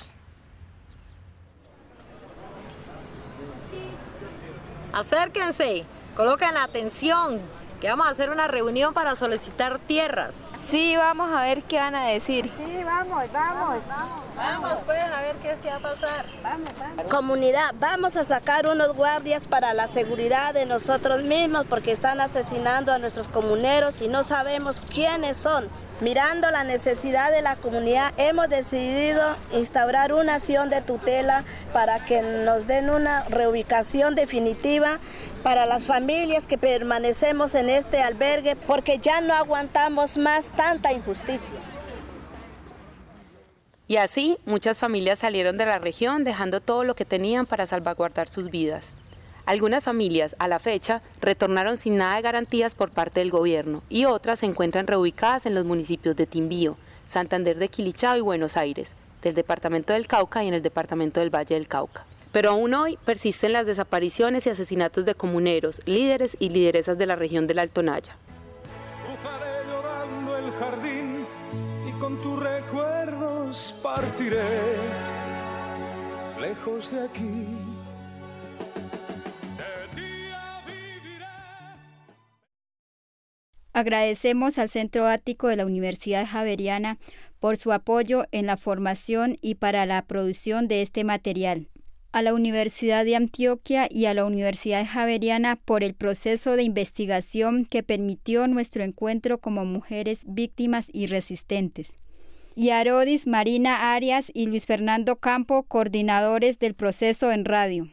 Acérquense, 4.92 5.84
coloquen 6.16 6.54
la 6.54 6.64
atención, 6.64 7.40
que 7.80 7.88
vamos 7.88 8.06
a 8.06 8.10
hacer 8.10 8.30
una 8.30 8.46
reunión 8.46 8.92
para 8.92 9.16
solicitar 9.16 9.78
tierras. 9.78 10.34
Sí, 10.62 10.96
vamos 10.96 11.32
a 11.32 11.42
ver 11.42 11.62
qué 11.62 11.78
van 11.78 11.94
a 11.94 12.04
decir. 12.04 12.50
Sí, 12.56 12.84
vamos, 12.84 13.32
vamos. 13.32 13.82
Vamos, 14.36 14.78
pues, 14.84 15.02
a 15.02 15.20
ver 15.22 15.36
qué, 15.36 15.56
qué 15.62 15.70
va 15.70 15.76
a 15.76 15.80
pasar. 15.80 16.24
Vamos, 16.42 16.68
vamos. 16.78 17.06
Comunidad, 17.06 17.74
vamos 17.80 18.16
a 18.16 18.24
sacar 18.24 18.66
unos 18.66 18.94
guardias 18.94 19.46
para 19.46 19.72
la 19.72 19.88
seguridad 19.88 20.52
de 20.52 20.66
nosotros 20.66 21.22
mismos 21.22 21.66
porque 21.68 21.92
están 21.92 22.20
asesinando 22.20 22.92
a 22.92 22.98
nuestros 22.98 23.28
comuneros 23.28 24.02
y 24.02 24.08
no 24.08 24.22
sabemos 24.24 24.82
quiénes 24.92 25.38
son. 25.38 25.68
Mirando 26.00 26.50
la 26.50 26.64
necesidad 26.64 27.30
de 27.30 27.42
la 27.42 27.56
comunidad, 27.56 28.14
hemos 28.16 28.48
decidido 28.48 29.36
instaurar 29.52 30.14
una 30.14 30.36
acción 30.36 30.70
de 30.70 30.80
tutela 30.80 31.44
para 31.74 32.02
que 32.02 32.22
nos 32.22 32.66
den 32.66 32.88
una 32.88 33.24
reubicación 33.24 34.14
definitiva 34.14 34.98
para 35.42 35.66
las 35.66 35.84
familias 35.84 36.46
que 36.46 36.56
permanecemos 36.56 37.54
en 37.54 37.68
este 37.68 38.02
albergue 38.02 38.56
porque 38.56 38.98
ya 38.98 39.20
no 39.20 39.34
aguantamos 39.34 40.16
más 40.16 40.46
tanta 40.52 40.90
injusticia. 40.90 41.58
Y 43.86 43.98
así 43.98 44.38
muchas 44.46 44.78
familias 44.78 45.18
salieron 45.18 45.58
de 45.58 45.66
la 45.66 45.78
región 45.78 46.24
dejando 46.24 46.62
todo 46.62 46.82
lo 46.82 46.94
que 46.94 47.04
tenían 47.04 47.44
para 47.44 47.66
salvaguardar 47.66 48.30
sus 48.30 48.48
vidas. 48.48 48.94
Algunas 49.50 49.82
familias, 49.82 50.36
a 50.38 50.46
la 50.46 50.60
fecha, 50.60 51.02
retornaron 51.20 51.76
sin 51.76 51.96
nada 51.96 52.14
de 52.14 52.22
garantías 52.22 52.76
por 52.76 52.92
parte 52.92 53.18
del 53.18 53.32
gobierno 53.32 53.82
y 53.88 54.04
otras 54.04 54.38
se 54.38 54.46
encuentran 54.46 54.86
reubicadas 54.86 55.44
en 55.44 55.56
los 55.56 55.64
municipios 55.64 56.14
de 56.14 56.24
Timbío, 56.24 56.76
Santander 57.08 57.58
de 57.58 57.66
Quilichao 57.66 58.16
y 58.16 58.20
Buenos 58.20 58.56
Aires, 58.56 58.90
del 59.22 59.34
departamento 59.34 59.92
del 59.92 60.06
Cauca 60.06 60.44
y 60.44 60.46
en 60.46 60.54
el 60.54 60.62
departamento 60.62 61.18
del 61.18 61.34
Valle 61.34 61.56
del 61.56 61.66
Cauca. 61.66 62.06
Pero 62.30 62.50
aún 62.50 62.72
hoy 62.74 62.96
persisten 63.04 63.52
las 63.52 63.66
desapariciones 63.66 64.46
y 64.46 64.50
asesinatos 64.50 65.04
de 65.04 65.16
comuneros, 65.16 65.82
líderes 65.84 66.36
y 66.38 66.50
lideresas 66.50 66.96
de 66.96 67.06
la 67.06 67.16
región 67.16 67.48
del 67.48 67.58
Alto 67.58 67.82
Naya. 67.82 68.14
El 70.46 70.52
jardín 70.60 71.26
y 71.88 72.00
con 72.00 72.16
tus 72.22 72.40
recuerdos 72.40 73.74
partiré 73.82 74.44
lejos 76.40 76.92
de 76.92 77.04
aquí. 77.04 77.69
Agradecemos 83.72 84.58
al 84.58 84.68
Centro 84.68 85.06
Ático 85.06 85.48
de 85.48 85.56
la 85.56 85.66
Universidad 85.66 86.26
Javeriana 86.26 86.98
por 87.38 87.56
su 87.56 87.72
apoyo 87.72 88.24
en 88.32 88.46
la 88.46 88.56
formación 88.56 89.38
y 89.40 89.54
para 89.56 89.86
la 89.86 90.02
producción 90.02 90.68
de 90.68 90.82
este 90.82 91.04
material. 91.04 91.68
A 92.12 92.22
la 92.22 92.34
Universidad 92.34 93.04
de 93.04 93.14
Antioquia 93.14 93.86
y 93.88 94.06
a 94.06 94.14
la 94.14 94.24
Universidad 94.24 94.84
Javeriana 94.84 95.56
por 95.56 95.84
el 95.84 95.94
proceso 95.94 96.56
de 96.56 96.64
investigación 96.64 97.64
que 97.64 97.84
permitió 97.84 98.48
nuestro 98.48 98.82
encuentro 98.82 99.38
como 99.38 99.64
mujeres 99.64 100.24
víctimas 100.26 100.90
y 100.92 101.06
resistentes. 101.06 101.96
Y 102.56 102.70
a 102.70 102.80
Arodis, 102.80 103.28
Marina 103.28 103.94
Arias 103.94 104.32
y 104.34 104.46
Luis 104.46 104.66
Fernando 104.66 105.16
Campo, 105.16 105.62
coordinadores 105.62 106.58
del 106.58 106.74
proceso 106.74 107.30
en 107.30 107.44
radio. 107.44 107.88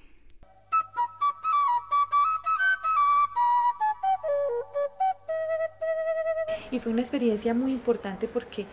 Y 6.71 6.79
fue 6.79 6.91
una 6.91 7.01
experiencia 7.01 7.53
muy 7.53 7.71
importante 7.71 8.27
porque 8.27 8.65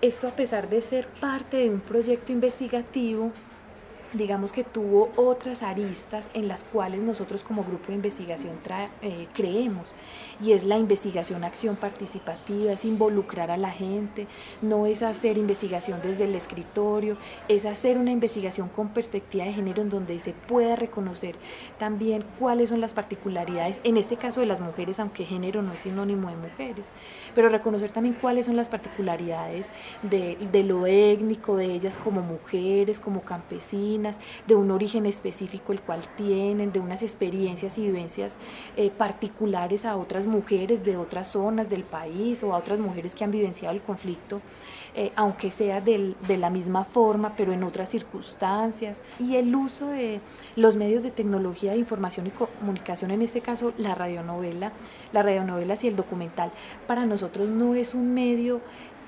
esto 0.00 0.28
a 0.28 0.32
pesar 0.32 0.68
de 0.68 0.80
ser 0.82 1.06
parte 1.06 1.58
de 1.58 1.70
un 1.70 1.80
proyecto 1.80 2.32
investigativo, 2.32 3.32
digamos 4.12 4.52
que 4.52 4.64
tuvo 4.64 5.10
otras 5.16 5.62
aristas 5.62 6.30
en 6.34 6.48
las 6.48 6.64
cuales 6.64 7.02
nosotros 7.02 7.44
como 7.44 7.64
grupo 7.64 7.88
de 7.88 7.94
investigación 7.94 8.58
eh, 9.02 9.28
creemos 9.32 9.94
y 10.42 10.52
es 10.52 10.64
la 10.64 10.78
investigación 10.78 11.44
acción 11.44 11.76
participativa, 11.76 12.72
es 12.72 12.84
involucrar 12.84 13.50
a 13.50 13.56
la 13.56 13.70
gente, 13.70 14.26
no 14.62 14.86
es 14.86 15.02
hacer 15.02 15.38
investigación 15.38 16.00
desde 16.02 16.24
el 16.24 16.34
escritorio, 16.34 17.16
es 17.48 17.66
hacer 17.66 17.98
una 17.98 18.10
investigación 18.10 18.68
con 18.68 18.88
perspectiva 18.88 19.44
de 19.44 19.52
género 19.52 19.82
en 19.82 19.90
donde 19.90 20.18
se 20.18 20.32
pueda 20.32 20.76
reconocer 20.76 21.36
también 21.78 22.24
cuáles 22.38 22.70
son 22.70 22.80
las 22.80 22.94
particularidades, 22.94 23.80
en 23.84 23.96
este 23.96 24.16
caso 24.16 24.40
de 24.40 24.46
las 24.46 24.60
mujeres, 24.60 24.98
aunque 24.98 25.24
género 25.24 25.62
no 25.62 25.72
es 25.72 25.80
sinónimo 25.80 26.30
de 26.30 26.36
mujeres, 26.36 26.90
pero 27.34 27.48
reconocer 27.48 27.92
también 27.92 28.16
cuáles 28.20 28.46
son 28.46 28.56
las 28.56 28.68
particularidades 28.68 29.70
de, 30.02 30.36
de 30.50 30.64
lo 30.64 30.86
étnico 30.86 31.56
de 31.56 31.66
ellas 31.66 31.98
como 32.02 32.22
mujeres, 32.22 32.98
como 32.98 33.22
campesinas, 33.22 33.99
de 34.46 34.54
un 34.54 34.70
origen 34.70 35.06
específico 35.06 35.72
el 35.72 35.80
cual 35.80 36.00
tienen, 36.16 36.72
de 36.72 36.80
unas 36.80 37.02
experiencias 37.02 37.78
y 37.78 37.86
vivencias 37.86 38.36
eh, 38.76 38.90
particulares 38.90 39.84
a 39.84 39.96
otras 39.96 40.26
mujeres 40.26 40.84
de 40.84 40.96
otras 40.96 41.28
zonas 41.28 41.68
del 41.68 41.84
país 41.84 42.42
o 42.42 42.54
a 42.54 42.58
otras 42.58 42.80
mujeres 42.80 43.14
que 43.14 43.24
han 43.24 43.30
vivenciado 43.30 43.74
el 43.74 43.82
conflicto. 43.82 44.40
Eh, 44.96 45.12
aunque 45.14 45.52
sea 45.52 45.80
de 45.80 46.36
la 46.36 46.50
misma 46.50 46.84
forma, 46.84 47.34
pero 47.36 47.52
en 47.52 47.62
otras 47.62 47.90
circunstancias. 47.90 49.00
Y 49.20 49.36
el 49.36 49.54
uso 49.54 49.86
de 49.86 50.20
los 50.56 50.74
medios 50.74 51.04
de 51.04 51.12
tecnología 51.12 51.72
de 51.72 51.78
información 51.78 52.26
y 52.26 52.30
comunicación, 52.30 53.12
en 53.12 53.22
este 53.22 53.40
caso 53.40 53.72
la 53.78 53.94
radionovela, 53.94 54.72
las 55.12 55.24
radionovelas 55.24 55.84
y 55.84 55.88
el 55.88 55.94
documental, 55.94 56.50
para 56.88 57.06
nosotros 57.06 57.48
no 57.48 57.76
es 57.76 57.94
un 57.94 58.14
medio 58.14 58.60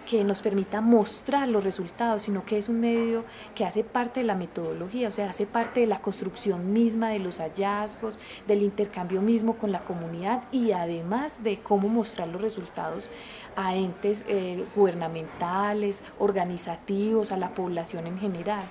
que 0.06 0.24
nos 0.24 0.40
permita 0.40 0.80
mostrar 0.80 1.48
los 1.48 1.64
resultados, 1.64 2.22
sino 2.22 2.44
que 2.44 2.58
es 2.58 2.68
un 2.68 2.80
medio 2.80 3.24
que 3.54 3.64
hace 3.64 3.84
parte 3.84 4.20
de 4.20 4.26
la 4.26 4.34
metodología, 4.34 5.08
o 5.08 5.10
sea, 5.10 5.30
hace 5.30 5.46
parte 5.46 5.80
de 5.80 5.86
la 5.86 6.00
construcción 6.00 6.72
misma 6.72 7.10
de 7.10 7.18
los 7.18 7.38
hallazgos, 7.38 8.18
del 8.46 8.62
intercambio 8.62 9.22
mismo 9.22 9.56
con 9.56 9.72
la 9.72 9.84
comunidad 9.84 10.42
y 10.52 10.72
además 10.72 11.42
de 11.42 11.58
cómo 11.58 11.88
mostrar 11.88 12.28
los 12.28 12.42
resultados 12.42 13.10
a 13.56 13.74
entes 13.74 14.24
eh, 14.28 14.64
gubernamentales, 14.74 16.02
organizativos, 16.18 17.32
a 17.32 17.36
la 17.36 17.54
población 17.54 18.06
en 18.06 18.18
general. 18.18 18.64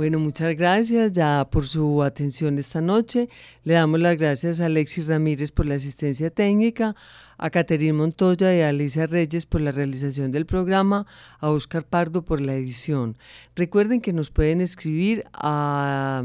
Bueno, 0.00 0.18
muchas 0.18 0.56
gracias 0.56 1.12
ya 1.12 1.46
por 1.50 1.66
su 1.66 2.02
atención 2.02 2.58
esta 2.58 2.80
noche. 2.80 3.28
Le 3.64 3.74
damos 3.74 4.00
las 4.00 4.16
gracias 4.16 4.62
a 4.62 4.64
Alexis 4.64 5.08
Ramírez 5.08 5.52
por 5.52 5.66
la 5.66 5.74
asistencia 5.74 6.30
técnica, 6.30 6.96
a 7.36 7.50
Caterín 7.50 7.96
Montoya 7.96 8.56
y 8.56 8.62
a 8.62 8.70
Alicia 8.70 9.04
Reyes 9.04 9.44
por 9.44 9.60
la 9.60 9.72
realización 9.72 10.32
del 10.32 10.46
programa, 10.46 11.06
a 11.38 11.50
Oscar 11.50 11.84
Pardo 11.84 12.24
por 12.24 12.40
la 12.40 12.54
edición. 12.54 13.18
Recuerden 13.54 14.00
que 14.00 14.14
nos 14.14 14.30
pueden 14.30 14.62
escribir 14.62 15.24
a 15.34 16.24